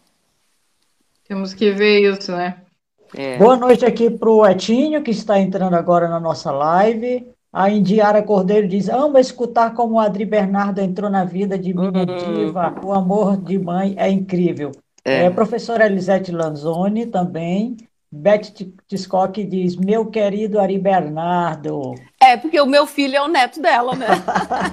[1.30, 2.56] Temos que ver isso, né?
[3.14, 3.38] É.
[3.38, 7.24] Boa noite aqui para o Etinho, que está entrando agora na nossa live.
[7.52, 11.92] A Indiara Cordeiro diz: Amo escutar como o Adri Bernardo entrou na vida de minha
[11.92, 12.34] uhum.
[12.34, 12.74] diva.
[12.82, 14.72] O amor de mãe é incrível.
[15.04, 15.26] É.
[15.26, 17.76] É, professora Elisete Lanzoni também.
[18.10, 18.50] Beth
[18.88, 21.94] Tiscock diz: Meu querido Ari Bernardo.
[22.20, 24.08] É, porque o meu filho é o neto dela, né?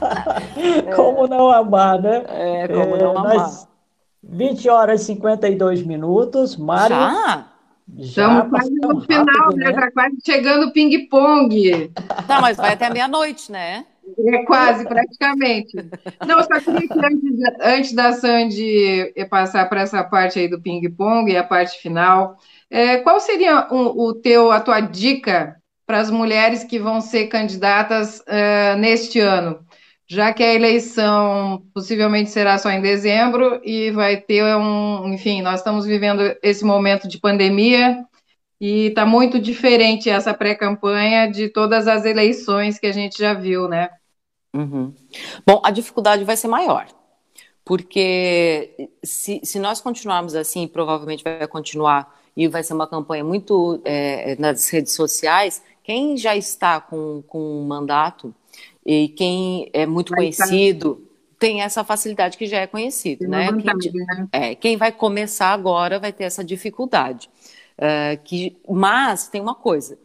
[0.96, 2.24] como não amar, né?
[2.30, 3.36] É, como é, não amar.
[3.36, 3.68] Nós
[4.24, 6.56] 20 horas e 52 minutos.
[6.58, 6.96] Mário.
[6.96, 7.48] Já?
[7.96, 9.72] Já Estamos quase no final, rápido, né?
[9.72, 9.92] né?
[9.92, 11.92] quase chegando o ping-pong.
[12.28, 13.86] Tá, mas vai até meia-noite, né?
[14.28, 15.78] É quase, praticamente.
[16.26, 21.32] Não, só queria que antes, antes da Sandy passar para essa parte aí do ping-pong
[21.32, 22.38] e a parte final,
[22.70, 25.56] é, qual seria o, o teu, a tua dica
[25.86, 29.66] para as mulheres que vão ser candidatas uh, neste ano?
[30.08, 35.60] Já que a eleição possivelmente será só em dezembro e vai ter um, enfim, nós
[35.60, 38.06] estamos vivendo esse momento de pandemia
[38.60, 43.68] e está muito diferente essa pré-campanha de todas as eleições que a gente já viu,
[43.68, 43.90] né?
[44.56, 44.94] Uhum.
[45.46, 46.88] Bom, a dificuldade vai ser maior,
[47.66, 53.82] porque se, se nós continuarmos assim, provavelmente vai continuar e vai ser uma campanha muito
[53.84, 55.62] é, nas redes sociais.
[55.84, 58.34] Quem já está com, com um mandato
[58.88, 61.38] e quem é muito vai conhecido estar.
[61.38, 63.50] tem essa facilidade que já é conhecido, né?
[63.52, 64.28] Quem, né?
[64.32, 67.30] É, quem vai começar agora vai ter essa dificuldade.
[67.78, 70.00] Uh, que, mas tem uma coisa: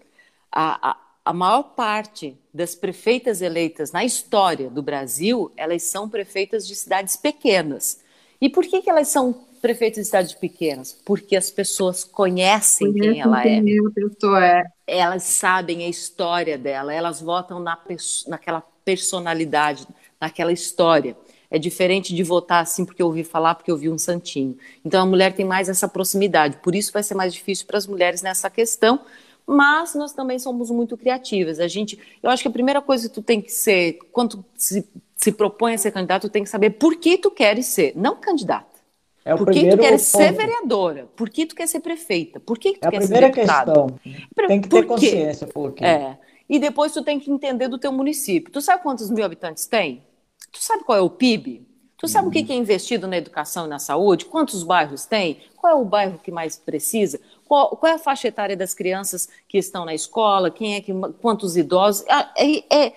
[0.51, 6.67] a, a, a maior parte das prefeitas eleitas na história do Brasil, elas são prefeitas
[6.67, 8.03] de cidades pequenas.
[8.41, 10.93] E por que, que elas são prefeitas de cidades pequenas?
[11.05, 13.61] Porque as pessoas conhecem quem ela é.
[13.95, 14.65] pessoa é.
[14.85, 17.79] Elas sabem a história dela, elas votam na,
[18.27, 19.87] naquela personalidade,
[20.21, 21.17] naquela história.
[21.51, 24.57] É diferente de votar assim porque eu ouvi falar, porque eu vi um santinho.
[24.85, 26.57] Então a mulher tem mais essa proximidade.
[26.63, 29.01] Por isso vai ser mais difícil para as mulheres nessa questão.
[29.47, 31.59] Mas nós também somos muito criativas.
[31.61, 34.87] A gente, eu acho que a primeira coisa que tu tem que ser, quando se,
[35.17, 38.17] se propõe a ser candidato, tu tem que saber por que tu queres ser, não
[38.17, 38.81] candidato.
[39.25, 41.09] É por que tu quer ser vereadora?
[41.15, 42.41] Por que tu quer ser prefeita?
[42.41, 43.73] Por que, tu é quer ser deputada?
[43.73, 44.01] questão.
[44.49, 45.85] Tem que ter consciência por quê.
[45.85, 46.19] É.
[46.53, 48.53] E depois tu tem que entender do teu município.
[48.53, 50.05] Tu sabe quantos mil habitantes tem?
[50.53, 51.67] Tu sabe qual é o PIB?
[51.97, 54.27] Tu sabe o que é investido na educação e na saúde?
[54.27, 55.41] Quantos bairros tem?
[55.57, 57.19] Qual é o bairro que mais precisa?
[57.47, 60.51] Qual, qual é a faixa etária das crianças que estão na escola?
[60.51, 60.93] Quem é que,
[61.23, 62.05] quantos idosos?
[62.37, 62.93] É, é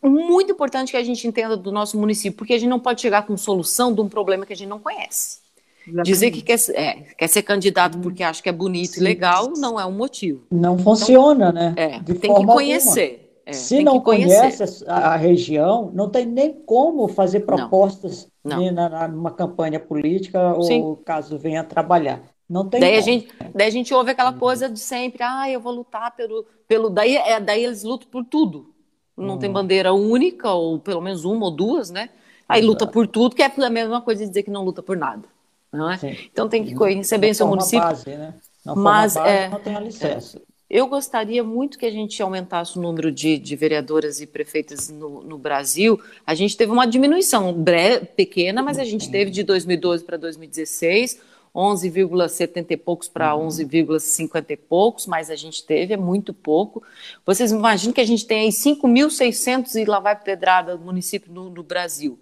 [0.00, 3.26] muito importante que a gente entenda do nosso município, porque a gente não pode chegar
[3.26, 5.40] com solução de um problema que a gente não conhece.
[5.86, 6.06] Exatamente.
[6.06, 9.00] Dizer que quer, é, quer ser candidato porque acha que é bonito Sim.
[9.00, 10.44] e legal não é um motivo.
[10.50, 11.74] Não funciona, então, né?
[11.76, 13.26] É, tem que conhecer.
[13.46, 18.58] É, Se não conhece a, região, não tem nem como fazer propostas não.
[18.60, 18.72] Não.
[18.72, 20.82] Na, numa campanha política Sim.
[20.82, 22.22] ou caso venha trabalhar.
[22.48, 23.02] Não tem daí como.
[23.02, 26.44] a gente daí a gente ouve aquela coisa de sempre ah eu vou lutar pelo
[26.68, 28.72] pelo daí é daí eles lutam por tudo
[29.16, 29.38] não hum.
[29.38, 32.10] tem bandeira única ou pelo menos uma ou duas né
[32.48, 32.70] aí Exato.
[32.70, 35.28] luta por tudo que é a mesma coisa de dizer que não luta por nada
[35.76, 35.98] não é?
[36.32, 37.80] Então tem que conhecer bem o seu município.
[37.80, 38.34] Base, né?
[38.64, 40.38] Mas base, é, não tem alicerce.
[40.38, 44.88] É, eu gostaria muito que a gente aumentasse o número de, de vereadoras e prefeitas
[44.88, 46.00] no, no, Brasil.
[46.26, 51.20] A gente teve uma diminuição breve, pequena, mas a gente teve de 2012 para 2016,
[51.54, 56.82] 11,70 e poucos para 11,50 e poucos, mas a gente teve, é muito pouco.
[57.24, 61.62] Vocês imaginam que a gente tem aí 5.600 e lá vai pedrada município no, no
[61.62, 62.18] Brasil.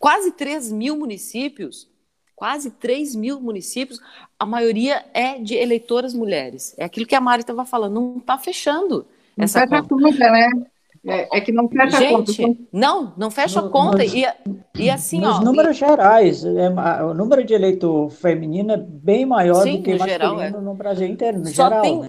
[0.00, 1.88] Quase 3 mil municípios
[2.34, 4.00] quase 3 mil municípios,
[4.38, 6.74] a maioria é de eleitoras mulheres.
[6.78, 9.06] É aquilo que a Mari estava falando, não está fechando
[9.36, 9.94] não essa fecha conta.
[9.94, 10.48] conta, né?
[11.06, 12.60] É, é, que não fecha Gente, a conta.
[12.72, 13.98] Não, não fecha a conta.
[13.98, 14.26] Nos, e,
[14.78, 15.40] e assim, nos ó.
[15.42, 15.80] números e...
[15.80, 16.70] gerais, é,
[17.04, 20.50] o número de eleitor feminino é bem maior sim, do que masculino geral, é.
[20.50, 21.82] no Brasil inteiro, no só geral.
[21.82, 22.08] Tem, né?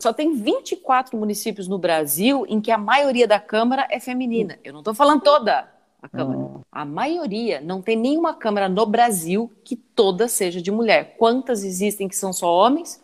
[0.00, 4.58] Só tem 24 municípios no Brasil em que a maioria da Câmara é feminina.
[4.64, 5.68] Eu não estou falando toda
[6.04, 6.38] a Câmara.
[6.38, 6.60] Uhum.
[6.70, 11.16] A maioria, não tem nenhuma Câmara no Brasil que toda seja de mulher.
[11.16, 13.02] Quantas existem que são só homens?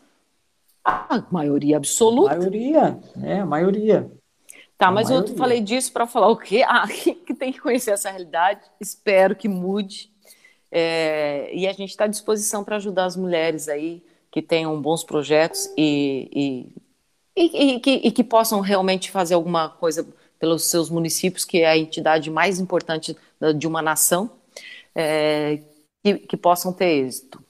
[0.84, 2.34] A maioria absoluta.
[2.34, 4.10] A maioria, é, a maioria.
[4.76, 5.32] Tá, a mas maioria.
[5.32, 6.62] eu falei disso para falar o quê?
[6.68, 8.60] Ah, que tem que conhecer essa realidade.
[8.78, 10.10] Espero que mude.
[10.70, 15.02] É, e a gente está à disposição para ajudar as mulheres aí que tenham bons
[15.02, 16.30] projetos e,
[17.34, 20.06] e, e, e, que, e que possam realmente fazer alguma coisa
[20.40, 23.14] pelos seus municípios, que é a entidade mais importante
[23.56, 24.30] de uma nação,
[24.94, 25.60] é,
[26.02, 27.44] que, que, possam ter êxito.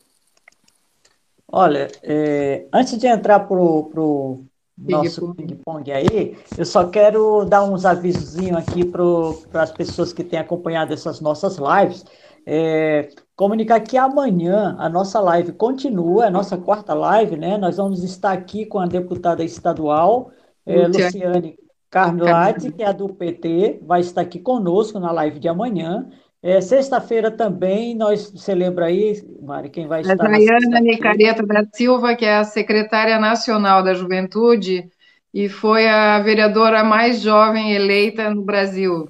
[1.46, 4.44] Olha, é, antes de entrar para o
[4.76, 10.40] nosso ping-pong aí, eu só quero dar uns avisos aqui para as pessoas que têm
[10.40, 12.04] acompanhado essas nossas lives.
[12.44, 17.56] É, comunicar que amanhã a nossa live continua, a nossa quarta live, né?
[17.56, 20.32] Nós vamos estar aqui com a deputada estadual,
[20.66, 21.56] é, Luciane
[21.90, 26.08] Carmelade, que é do PT, vai estar aqui conosco na live de amanhã.
[26.42, 30.14] É, Sexta-feira também, nós celebra aí, Mari, quem vai estar?
[30.14, 34.88] A Dayana Nicareta da Silva, que é a secretária nacional da Juventude
[35.34, 39.08] e foi a vereadora mais jovem eleita no Brasil.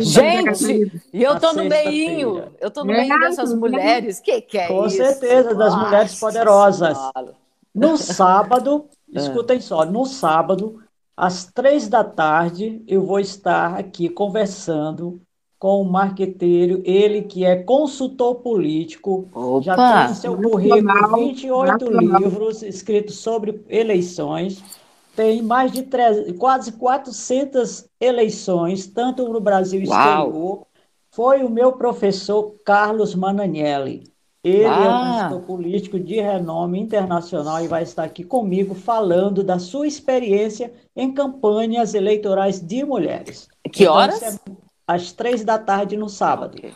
[0.00, 4.66] Gente, e eu tô no meio, eu tô no meio dessas mulheres, que que é
[4.66, 4.98] Com isso?
[4.98, 6.96] Com certeza, das Nossa mulheres poderosas.
[6.96, 7.40] Senhora.
[7.72, 9.20] No sábado, ah.
[9.20, 10.82] escutem só, no sábado,
[11.20, 15.20] às três da tarde, eu vou estar aqui conversando
[15.58, 21.90] com o marqueteiro, ele que é consultor político, Opa, já tem em seu currículo 28
[21.90, 24.64] livros escritos sobre eleições,
[25.14, 30.66] tem mais de três, quase 400 eleições, tanto no Brasil e exterior.
[31.10, 34.04] Foi o meu professor Carlos Mananielli.
[34.42, 34.70] Ele ah.
[34.70, 39.86] é um gestor político de renome internacional e vai estar aqui comigo falando da sua
[39.86, 43.48] experiência em campanhas eleitorais de mulheres.
[43.72, 44.22] Que então, horas?
[44.22, 44.38] É
[44.90, 46.72] às três da tarde no sábado, okay.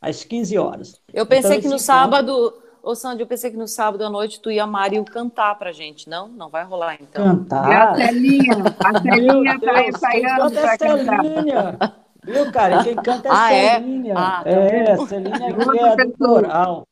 [0.00, 1.00] às 15 horas.
[1.12, 4.40] Eu pensei então, que no sábado, ô Sandy, eu pensei que no sábado à noite
[4.40, 6.08] tu e a Mário cantar pra gente.
[6.08, 6.28] Não?
[6.28, 7.24] Não vai rolar então.
[7.24, 7.68] Cantar?
[7.68, 12.06] E a Celinha, a Celinha tá ensaiando pra cantar.
[12.22, 12.84] Viu, cara?
[12.84, 13.74] Quem canta é ah, é?
[13.74, 14.12] Celinha.
[14.12, 16.86] É, ah, tá é Celinha que é doutoral.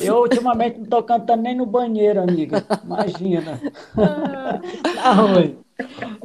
[0.00, 2.64] Eu ultimamente não estou cantando nem no banheiro, amiga.
[2.84, 3.60] Imagina.
[5.02, 5.61] tá ruim.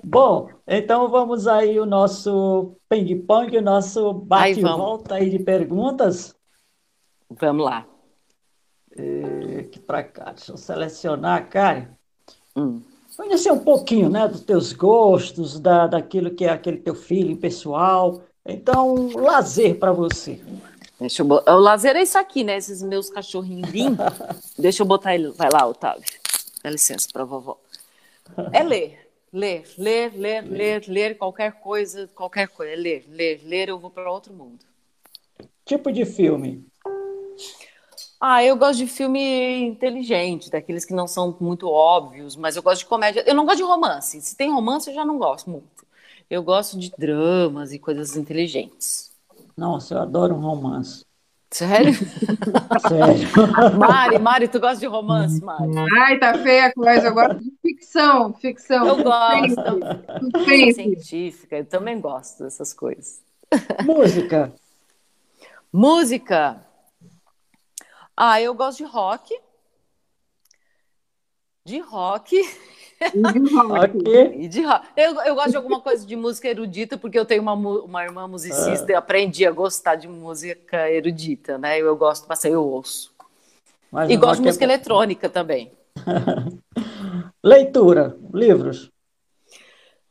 [0.03, 6.35] Bom, então vamos aí o nosso ping-pong, o nosso bate-volta aí de perguntas.
[7.29, 7.85] Vamos lá.
[8.95, 11.87] É, aqui para cá, deixa eu selecionar, Karen.
[12.55, 12.81] Hum.
[13.15, 18.21] Conhecer um pouquinho, né, dos teus gostos, da, daquilo que é aquele teu feeling pessoal.
[18.45, 20.39] Então, lazer para você.
[20.99, 21.27] Deixa eu.
[21.27, 22.57] O lazer é isso aqui, né?
[22.57, 24.05] Esses meus cachorrinhos lindos.
[24.57, 25.31] Deixa eu botar ele.
[25.31, 26.03] Vai lá, Otávio.
[26.63, 27.57] Dá licença para vovó.
[28.51, 29.06] É ler.
[29.31, 32.73] Ler, ler, ler, ler, ler qualquer coisa, qualquer coisa.
[32.73, 34.65] É ler, ler, ler, eu vou para outro mundo.
[35.65, 36.65] Tipo de filme?
[38.19, 42.79] Ah, eu gosto de filme inteligente, daqueles que não são muito óbvios, mas eu gosto
[42.79, 43.23] de comédia.
[43.27, 44.21] Eu não gosto de romance.
[44.21, 45.85] Se tem romance, eu já não gosto muito.
[46.29, 49.11] Eu gosto de dramas e coisas inteligentes.
[49.55, 51.05] Nossa, eu adoro um romance.
[51.49, 51.93] Sério?
[51.93, 53.29] Sério.
[53.79, 55.71] Mari, Mari, tu gosta de romance, Mari?
[55.97, 57.07] Ai, tá feia a coisa.
[57.07, 58.85] Eu gosto de ficção, ficção.
[58.85, 60.73] Eu gosto.
[60.73, 63.21] Científica, eu também gosto dessas coisas.
[63.85, 64.53] Música.
[65.71, 66.65] Música.
[68.15, 69.33] Ah, eu gosto de rock.
[71.65, 72.35] De rock.
[73.01, 74.47] Okay.
[74.47, 74.83] de rock.
[74.95, 78.27] Eu, eu gosto de alguma coisa de música erudita, porque eu tenho uma, uma irmã
[78.27, 78.91] musicista ah.
[78.91, 81.79] e aprendi a gostar de música erudita, né?
[81.79, 83.13] Eu, eu gosto bastante, eu ouço.
[83.91, 84.67] Mas e gosto de música é...
[84.67, 85.71] eletrônica também.
[87.43, 88.89] Leitura, livros.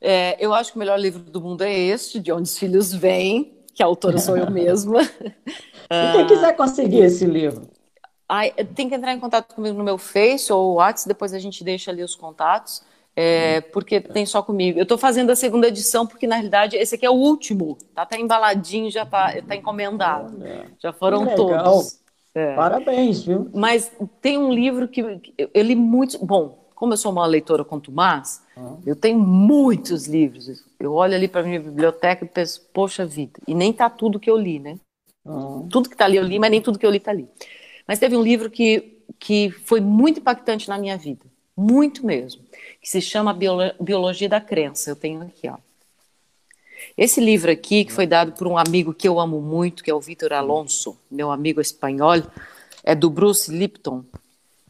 [0.00, 2.92] É, eu acho que o melhor livro do mundo é este, De Onde os Filhos
[2.92, 5.00] Vêm, que a autora sou eu mesma.
[5.90, 7.68] e quem quiser conseguir esse livro?
[8.74, 11.90] Tem que entrar em contato comigo no meu Face ou WhatsApp, depois a gente deixa
[11.90, 12.82] ali os contatos,
[13.14, 14.78] é, porque tem só comigo.
[14.78, 18.04] Eu estou fazendo a segunda edição, porque na realidade esse aqui é o último, tá?
[18.04, 20.36] Tá embaladinho, já tá, tá encomendado.
[20.78, 22.00] Já foram todos.
[22.34, 22.54] É.
[22.54, 23.48] Parabéns, viu?
[23.54, 25.00] Mas tem um livro que
[25.54, 26.22] eu li muito.
[26.22, 28.78] Bom, como eu sou uma leitora contumaz, uhum.
[28.84, 30.62] eu tenho muitos livros.
[30.78, 34.30] Eu olho ali para minha biblioteca e penso, poxa vida, e nem tá tudo que
[34.30, 34.78] eu li, né?
[35.24, 35.66] Uhum.
[35.68, 37.26] Tudo que tá ali eu li, mas nem tudo que eu li tá ali.
[37.86, 41.24] Mas teve um livro que, que foi muito impactante na minha vida,
[41.56, 42.42] muito mesmo,
[42.80, 43.36] que se chama
[43.80, 44.90] Biologia da Crença.
[44.90, 45.56] Eu tenho aqui, ó.
[46.96, 49.94] Esse livro aqui, que foi dado por um amigo que eu amo muito, que é
[49.94, 52.22] o Vitor Alonso, meu amigo espanhol,
[52.84, 54.04] é do Bruce Lipton.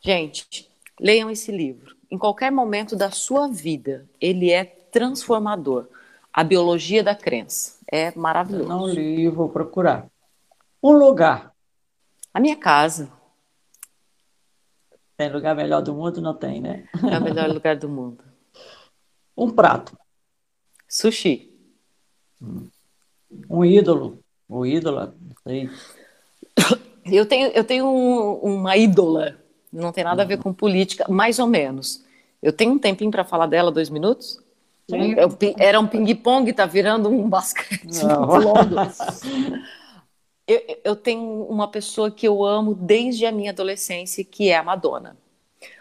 [0.03, 0.69] Gente,
[1.01, 1.97] leiam esse livro.
[2.11, 5.89] Em qualquer momento da sua vida, ele é transformador.
[6.33, 7.77] A Biologia da Crença.
[7.91, 8.65] É maravilhoso.
[8.65, 10.07] Eu não li, vou procurar.
[10.83, 11.53] Um lugar
[12.37, 13.11] a minha casa.
[15.17, 16.21] Tem lugar melhor do mundo?
[16.21, 16.87] Não tem, né?
[17.11, 18.23] É o melhor lugar do mundo.
[19.39, 19.95] Um prato.
[20.89, 21.51] Sushi.
[23.51, 24.19] Um ídolo.
[24.49, 25.13] O ídolo,
[25.47, 25.69] sei.
[27.05, 29.37] Eu tenho, eu tenho um, uma ídola.
[29.71, 32.03] Não tem nada a ver com política, mais ou menos.
[32.43, 34.43] Eu tenho um tempinho para falar dela, dois minutos?
[34.89, 35.15] Sim.
[35.59, 38.01] Era um ping-pong, tá virando um basquete.
[40.47, 44.63] eu, eu, tenho uma pessoa que eu amo desde a minha adolescência, que é a
[44.63, 45.17] Madonna.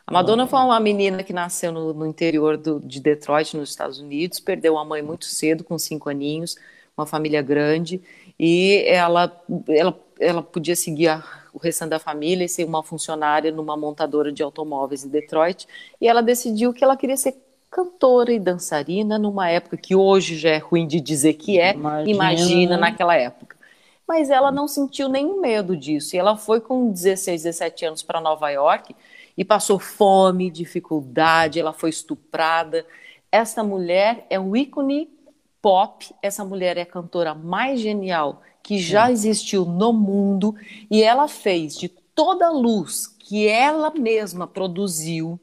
[0.07, 3.99] A Madonna foi uma menina que nasceu no, no interior do, de Detroit, nos Estados
[3.99, 6.55] Unidos, perdeu a mãe muito cedo, com cinco aninhos,
[6.97, 8.01] uma família grande,
[8.39, 9.32] e ela,
[9.68, 14.32] ela, ela podia seguir a, o restante da família e ser uma funcionária numa montadora
[14.32, 15.68] de automóveis em Detroit,
[16.01, 17.36] e ela decidiu que ela queria ser
[17.70, 22.09] cantora e dançarina numa época que hoje já é ruim de dizer que é, imagina,
[22.09, 23.54] imagina naquela época
[24.07, 26.15] mas ela não sentiu nenhum medo disso.
[26.15, 28.95] E ela foi com 16, 17 anos para Nova York
[29.37, 32.85] e passou fome, dificuldade, ela foi estuprada.
[33.31, 35.09] Essa mulher é um ícone
[35.61, 40.55] pop, essa mulher é a cantora mais genial que já existiu no mundo
[40.89, 45.39] e ela fez de toda a luz que ela mesma produziu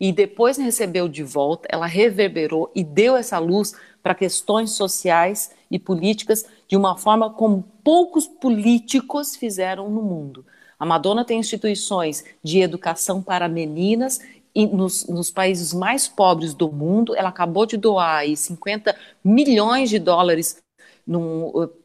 [0.00, 5.78] e depois recebeu de volta, ela reverberou e deu essa luz para questões sociais e
[5.78, 10.46] políticas de uma forma como poucos políticos fizeram no mundo.
[10.78, 14.20] A Madonna tem instituições de educação para meninas
[14.54, 17.16] e nos, nos, países mais pobres do mundo.
[17.16, 20.62] Ela acabou de doar aí 50 milhões de dólares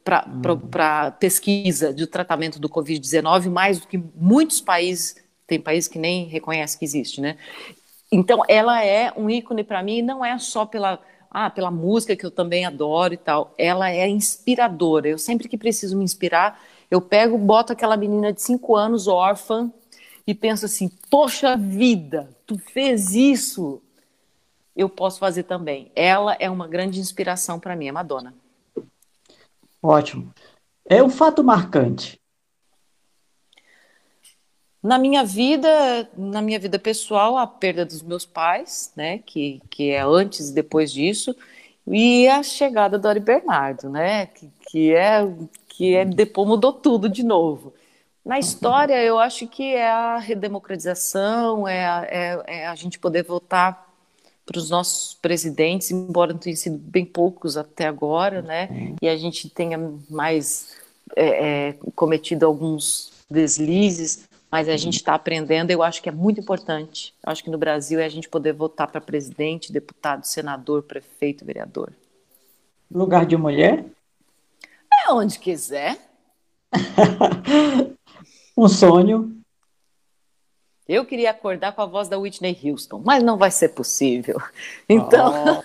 [0.04, 5.16] para pesquisa de tratamento do Covid-19, mais do que muitos países,
[5.48, 7.38] tem países que nem reconhecem que existe, né?
[8.12, 11.02] Então, ela é um ícone para mim, não é só pela,
[11.38, 15.10] ah, pela música que eu também adoro e tal, ela é inspiradora.
[15.10, 19.70] Eu sempre que preciso me inspirar, eu pego, boto aquela menina de cinco anos, órfã,
[20.26, 23.82] e penso assim: poxa vida, tu fez isso,
[24.74, 25.92] eu posso fazer também.
[25.94, 28.34] Ela é uma grande inspiração para mim, a Madonna.
[29.84, 30.32] Ótimo.
[30.86, 32.18] É um fato marcante.
[34.86, 39.90] Na minha vida, na minha vida pessoal, a perda dos meus pais, né, que, que
[39.90, 41.36] é antes e depois disso,
[41.88, 45.28] e a chegada do Ari Bernardo, né, que, que é
[45.70, 47.74] que é depois mudou tudo de novo.
[48.24, 53.24] Na história, eu acho que é a redemocratização, é a, é, é a gente poder
[53.24, 53.92] voltar
[54.46, 58.96] para os nossos presidentes, embora tenham sido bem poucos até agora, né?
[59.02, 59.80] E a gente tenha
[60.10, 60.76] mais
[61.16, 65.70] é, é, cometido alguns deslizes, mas a gente está aprendendo.
[65.70, 67.14] Eu acho que é muito importante.
[67.22, 71.44] Eu acho que no Brasil é a gente poder votar para presidente, deputado, senador, prefeito,
[71.44, 71.92] vereador.
[72.90, 73.84] Lugar de mulher?
[75.06, 76.00] É onde quiser.
[78.58, 79.38] um sonho.
[80.88, 84.42] Eu queria acordar com a voz da Whitney Houston, mas não vai ser possível.
[84.88, 85.34] Então.
[85.34, 85.64] Oh.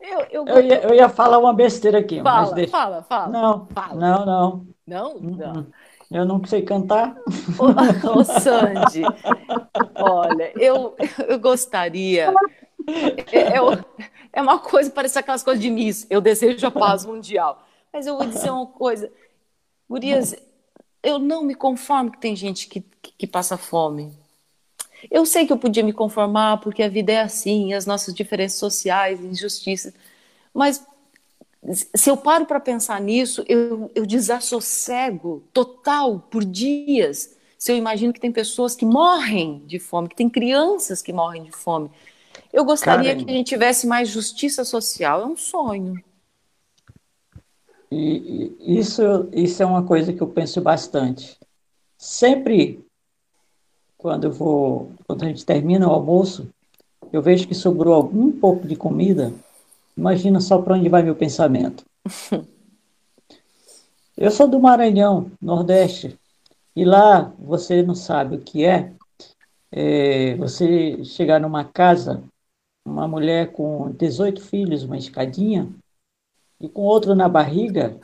[0.00, 0.46] eu, eu...
[0.46, 2.22] Eu, ia, eu, ia, falar uma besteira aqui.
[2.22, 2.70] Fala, mas deixa...
[2.70, 3.28] fala, fala.
[3.28, 3.94] Não, fala.
[3.96, 4.66] não, não.
[4.86, 5.20] Não?
[5.20, 5.66] Não.
[6.12, 7.16] Eu não sei cantar.
[7.58, 9.02] Ô, Sandy,
[9.94, 10.94] olha, eu,
[11.26, 12.32] eu gostaria.
[13.32, 13.84] É, é,
[14.32, 16.06] é uma coisa, parece aquelas coisas de Miss.
[16.10, 17.66] Eu desejo a paz mundial.
[17.92, 19.10] Mas eu vou dizer uma coisa.
[19.88, 20.34] Gurias,
[21.02, 24.12] eu não me conformo que tem gente que, que, que, passa fome.
[25.10, 28.58] Eu sei que eu podia me conformar porque a vida é assim, as nossas diferenças
[28.58, 29.92] sociais, injustiças,
[30.54, 30.84] mas
[31.72, 37.36] se eu paro para pensar nisso, eu, eu desassossego total por dias.
[37.56, 41.44] Se eu imagino que tem pessoas que morrem de fome, que tem crianças que morrem
[41.44, 41.90] de fome.
[42.52, 43.24] Eu gostaria Caramba.
[43.24, 46.02] que a gente tivesse mais justiça social, é um sonho.
[47.90, 49.02] E, isso,
[49.32, 51.38] isso é uma coisa que eu penso bastante.
[51.96, 52.84] Sempre,
[53.96, 56.48] quando eu vou, quando a gente termina o almoço,
[57.12, 59.32] eu vejo que sobrou algum pouco de comida.
[59.96, 61.84] Imagina só para onde vai meu pensamento.
[64.16, 66.18] eu sou do Maranhão, Nordeste,
[66.74, 68.92] e lá você não sabe o que é,
[69.70, 72.22] é você chegar numa casa,
[72.84, 75.68] uma mulher com 18 filhos, uma escadinha,
[76.60, 77.98] e com outro na barriga,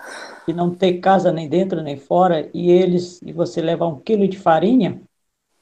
[0.47, 4.29] e não ter casa nem dentro nem fora, e eles, e você levar um quilo
[4.29, 5.01] de farinha,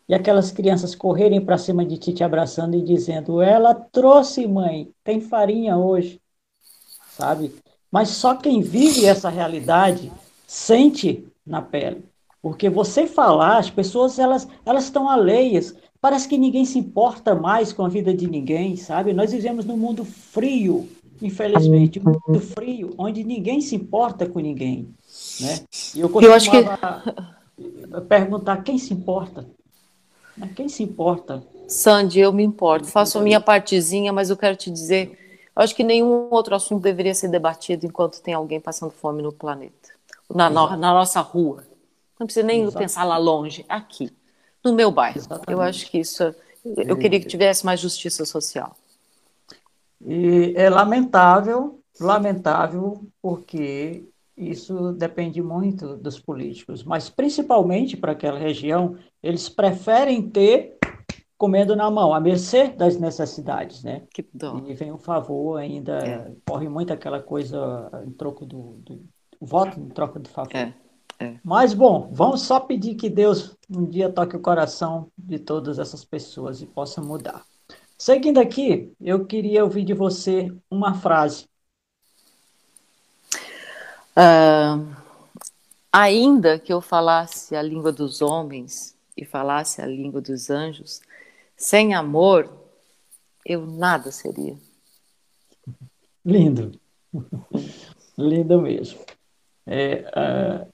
[0.08, 4.90] e aquelas crianças correrem para cima de ti te abraçando e dizendo: Ela trouxe, mãe,
[5.02, 6.20] tem farinha hoje,
[7.10, 7.52] sabe?
[7.90, 10.12] Mas só quem vive essa realidade
[10.46, 12.04] sente na pele.
[12.40, 15.74] Porque você falar, as pessoas elas elas estão alheias.
[16.00, 19.12] Parece que ninguém se importa mais com a vida de ninguém, sabe?
[19.12, 20.88] Nós vivemos num mundo frio,
[21.20, 24.88] infelizmente, muito frio, onde ninguém se importa com ninguém.
[25.40, 25.60] Né?
[25.94, 26.58] E eu, eu acho que
[28.08, 29.46] perguntar quem se importa.
[30.36, 30.50] Né?
[30.54, 31.42] Quem se importa?
[31.68, 32.86] Sandy, eu me importo.
[32.86, 35.18] Faço a minha partezinha, mas eu quero te dizer,
[35.54, 39.32] eu acho que nenhum outro assunto deveria ser debatido enquanto tem alguém passando fome no
[39.32, 39.90] planeta,
[40.32, 41.64] na, na, na nossa rua.
[42.18, 42.78] Não precisa nem Exato.
[42.78, 44.10] pensar lá longe, aqui,
[44.64, 45.18] no meu bairro.
[45.18, 45.52] Exatamente.
[45.52, 46.34] Eu acho que isso.
[46.64, 48.76] Eu queria que tivesse mais justiça social.
[50.04, 54.04] E é lamentável, lamentável, porque
[54.36, 60.76] isso depende muito dos políticos, mas principalmente para aquela região, eles preferem ter
[61.38, 64.02] comendo na mão, à mercê das necessidades, né?
[64.12, 64.62] Que dó.
[64.66, 66.32] E vem o favor ainda, é.
[66.48, 69.04] corre muito aquela coisa em troco do, do
[69.40, 70.54] voto em troca do favor.
[70.56, 70.72] É.
[71.18, 71.36] É.
[71.42, 76.04] Mas, bom, vamos só pedir que Deus um dia toque o coração de todas essas
[76.04, 77.42] pessoas e possa mudar.
[77.96, 81.46] Seguindo aqui, eu queria ouvir de você uma frase.
[84.18, 84.96] Uh,
[85.92, 91.02] ainda que eu falasse a língua dos homens e falasse a língua dos anjos,
[91.56, 92.50] sem amor,
[93.44, 94.56] eu nada seria.
[96.24, 96.72] Lindo.
[98.16, 98.98] Lindo mesmo.
[99.66, 100.72] É, uh,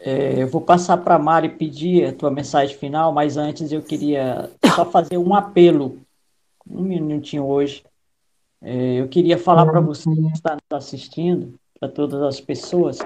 [0.00, 3.82] é, eu vou passar para a Mari pedir a tua mensagem final, mas antes eu
[3.82, 6.00] queria só fazer um apelo,
[6.68, 7.84] um minutinho hoje.
[8.62, 12.98] É, eu queria falar para você que está nos assistindo, para todas as pessoas,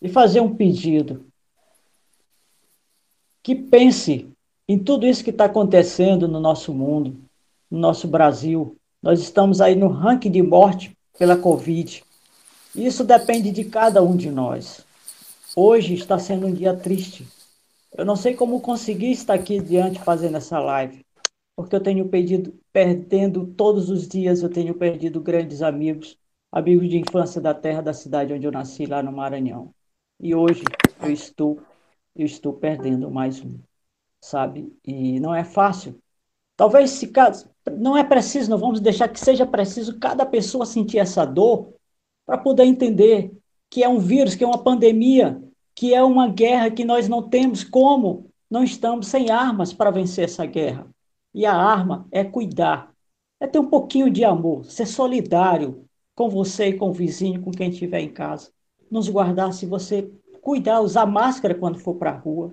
[0.00, 1.26] e fazer um pedido.
[3.42, 4.28] Que pense
[4.68, 7.16] em tudo isso que está acontecendo no nosso mundo,
[7.70, 8.76] no nosso Brasil.
[9.02, 12.02] Nós estamos aí no ranking de morte pela Covid.
[12.74, 14.84] Isso depende de cada um de nós.
[15.54, 17.26] Hoje está sendo um dia triste.
[17.96, 21.02] Eu não sei como consegui estar aqui diante fazendo essa live,
[21.56, 26.18] porque eu tenho perdido, perdendo todos os dias, eu tenho perdido grandes amigos,
[26.50, 29.74] amigos de infância da terra da cidade onde eu nasci, lá no Maranhão.
[30.20, 30.64] E hoje
[31.02, 31.60] eu estou,
[32.14, 33.58] eu estou perdendo mais um,
[34.20, 34.72] sabe?
[34.84, 36.00] E não é fácil.
[36.56, 40.98] Talvez se caso, não é preciso, não vamos deixar que seja preciso cada pessoa sentir
[40.98, 41.74] essa dor
[42.24, 43.30] para poder entender
[43.68, 45.42] que é um vírus, que é uma pandemia,
[45.74, 50.24] que é uma guerra que nós não temos como, não estamos sem armas para vencer
[50.24, 50.88] essa guerra.
[51.34, 52.90] E a arma é cuidar,
[53.38, 55.85] é ter um pouquinho de amor, ser solidário
[56.16, 58.50] com você com o vizinho, com quem estiver em casa.
[58.90, 60.10] Nos guardar se você
[60.42, 62.52] cuidar, usar máscara quando for para a rua,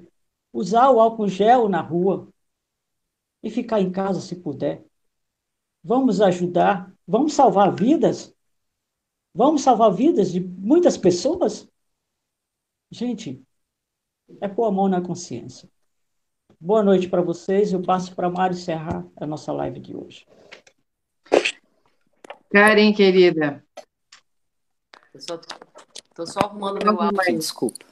[0.53, 2.27] usar o álcool gel na rua
[3.41, 4.85] e ficar em casa se puder.
[5.83, 8.33] Vamos ajudar, vamos salvar vidas
[9.35, 11.67] Vamos salvar vidas de muitas pessoas?
[12.91, 13.43] Gente,
[14.39, 15.67] é pôr a mão na consciência.
[16.59, 17.73] Boa noite para vocês.
[17.73, 20.27] Eu passo para Mário encerrar a nossa live de hoje.
[22.53, 23.65] Karen, querida.
[25.15, 27.83] Estou só, arrumando meu áudio, desculpa.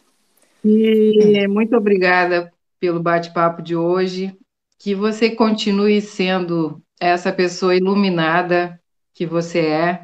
[0.63, 4.37] E muito obrigada pelo bate-papo de hoje.
[4.77, 8.79] Que você continue sendo essa pessoa iluminada
[9.15, 10.03] que você é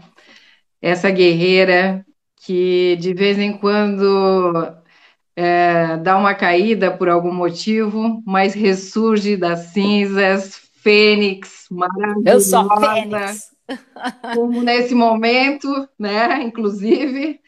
[0.81, 2.03] essa guerreira
[2.38, 4.73] que de vez em quando
[5.35, 12.29] é, dá uma caída por algum motivo, mas ressurge das cinzas, fênix, maravilhosa.
[12.31, 13.56] Eu sou fênix.
[14.34, 15.68] Como nesse momento,
[15.98, 17.39] né, inclusive.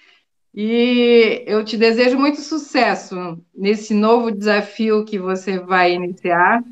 [0.54, 6.64] E eu te desejo muito sucesso nesse novo desafio que você vai iniciar,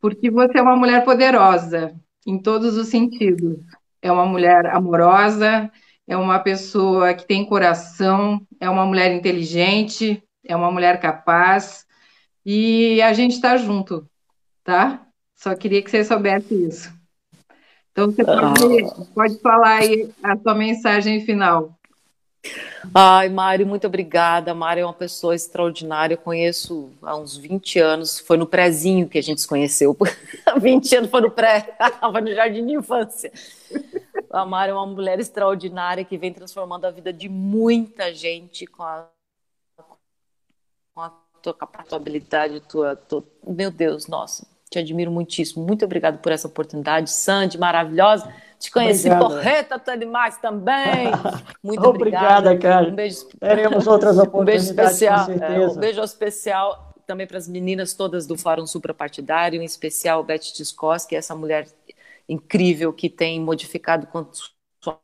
[0.00, 1.94] porque você é uma mulher poderosa
[2.26, 3.58] em todos os sentidos
[4.04, 5.72] é uma mulher amorosa,
[6.06, 11.86] é uma pessoa que tem coração, é uma mulher inteligente, é uma mulher capaz,
[12.44, 14.06] e a gente está junto,
[14.62, 15.06] tá?
[15.34, 16.93] Só queria que você soubesse isso.
[17.94, 19.06] Então, você pode, ah.
[19.14, 21.72] pode falar aí a sua mensagem final.
[22.92, 24.52] Ai, Mário, muito obrigada.
[24.52, 26.14] Mário é uma pessoa extraordinária.
[26.14, 28.18] Eu conheço há uns 20 anos.
[28.18, 29.96] Foi no prézinho que a gente se conheceu.
[30.60, 31.76] 20 anos foi no pré,
[32.10, 33.32] foi no jardim de infância.
[34.28, 38.82] A Mário é uma mulher extraordinária que vem transformando a vida de muita gente com
[38.82, 39.08] a,
[40.92, 41.10] com a
[41.40, 43.24] tua capacidade, tua, tua...
[43.46, 44.44] Meu Deus, nossa,
[44.74, 45.64] te admiro muitíssimo.
[45.64, 47.10] Muito obrigada por essa oportunidade.
[47.10, 48.32] Sandy, maravilhosa.
[48.58, 51.10] Te conheci porreta, tu demais também.
[51.62, 52.50] Muito obrigada.
[52.50, 52.88] obrigada, cara.
[52.88, 53.26] Um beijo.
[53.38, 54.70] Teremos outras oportunidades.
[54.72, 55.30] Um beijo especial.
[55.30, 60.38] É, um beijo especial também para as meninas todas do Fórum Suprapartidário, em especial Beth
[60.38, 61.68] Tiscos, que é essa mulher
[62.28, 64.26] incrível que tem modificado com
[64.80, 64.98] sua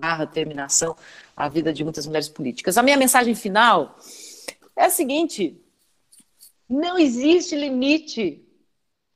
[0.00, 0.96] garra, terminação,
[1.36, 2.76] a vida de muitas mulheres políticas.
[2.76, 3.96] A minha mensagem final
[4.76, 5.62] é a seguinte:
[6.68, 8.42] não existe limite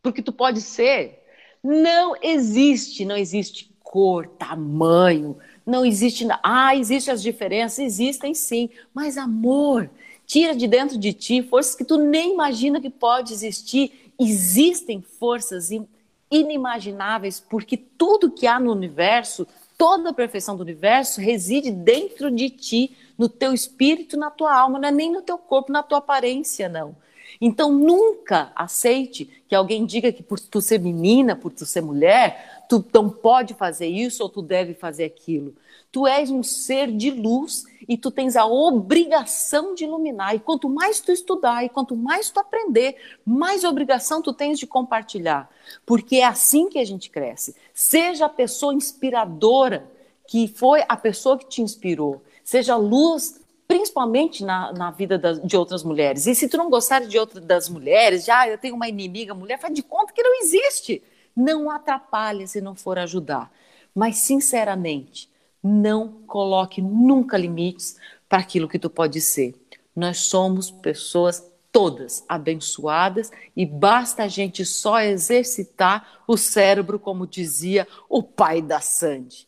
[0.02, 1.22] porque tu pode ser.
[1.62, 5.36] Não existe, não existe cor, tamanho,
[5.66, 6.26] não existe.
[6.42, 9.90] Ah, existem as diferenças, existem sim, mas amor,
[10.24, 14.12] tira de dentro de ti forças que tu nem imagina que pode existir.
[14.18, 15.70] Existem forças
[16.30, 19.46] inimagináveis, porque tudo que há no universo,
[19.76, 24.78] toda a perfeição do universo reside dentro de ti, no teu espírito, na tua alma,
[24.78, 26.94] não é nem no teu corpo, na tua aparência, não.
[27.40, 32.64] Então nunca aceite que alguém diga que por tu ser menina, por tu ser mulher,
[32.68, 35.54] tu não pode fazer isso ou tu deve fazer aquilo.
[35.92, 40.34] Tu és um ser de luz e tu tens a obrigação de iluminar.
[40.34, 44.66] E quanto mais tu estudar e quanto mais tu aprender, mais obrigação tu tens de
[44.66, 45.50] compartilhar.
[45.84, 47.54] Porque é assim que a gente cresce.
[47.72, 49.90] Seja a pessoa inspiradora
[50.26, 52.22] que foi a pessoa que te inspirou.
[52.42, 56.26] Seja luz principalmente na, na vida das, de outras mulheres.
[56.26, 59.34] E se tu não gostar de outra das mulheres, já ah, eu tenho uma inimiga
[59.34, 61.02] mulher, faz de conta que não existe.
[61.34, 63.52] Não atrapalhe se não for ajudar.
[63.94, 65.28] Mas, sinceramente,
[65.62, 67.96] não coloque nunca limites
[68.28, 69.54] para aquilo que tu pode ser.
[69.94, 77.86] Nós somos pessoas todas abençoadas e basta a gente só exercitar o cérebro, como dizia
[78.08, 79.46] o pai da Sandy.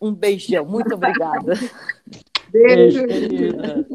[0.00, 1.54] Um beijão, muito obrigada.
[2.52, 3.86] Beijo, querida.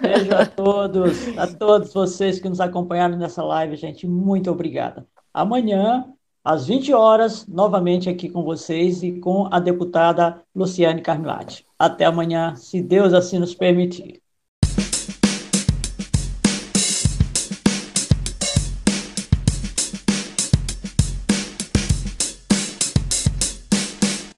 [0.00, 4.06] Beijo a todos, a todos vocês que nos acompanharam nessa live, gente.
[4.06, 5.06] Muito obrigada.
[5.32, 6.04] Amanhã,
[6.42, 11.66] às 20 horas, novamente aqui com vocês e com a deputada Luciane Carmilati.
[11.78, 14.23] Até amanhã, se Deus assim nos permitir.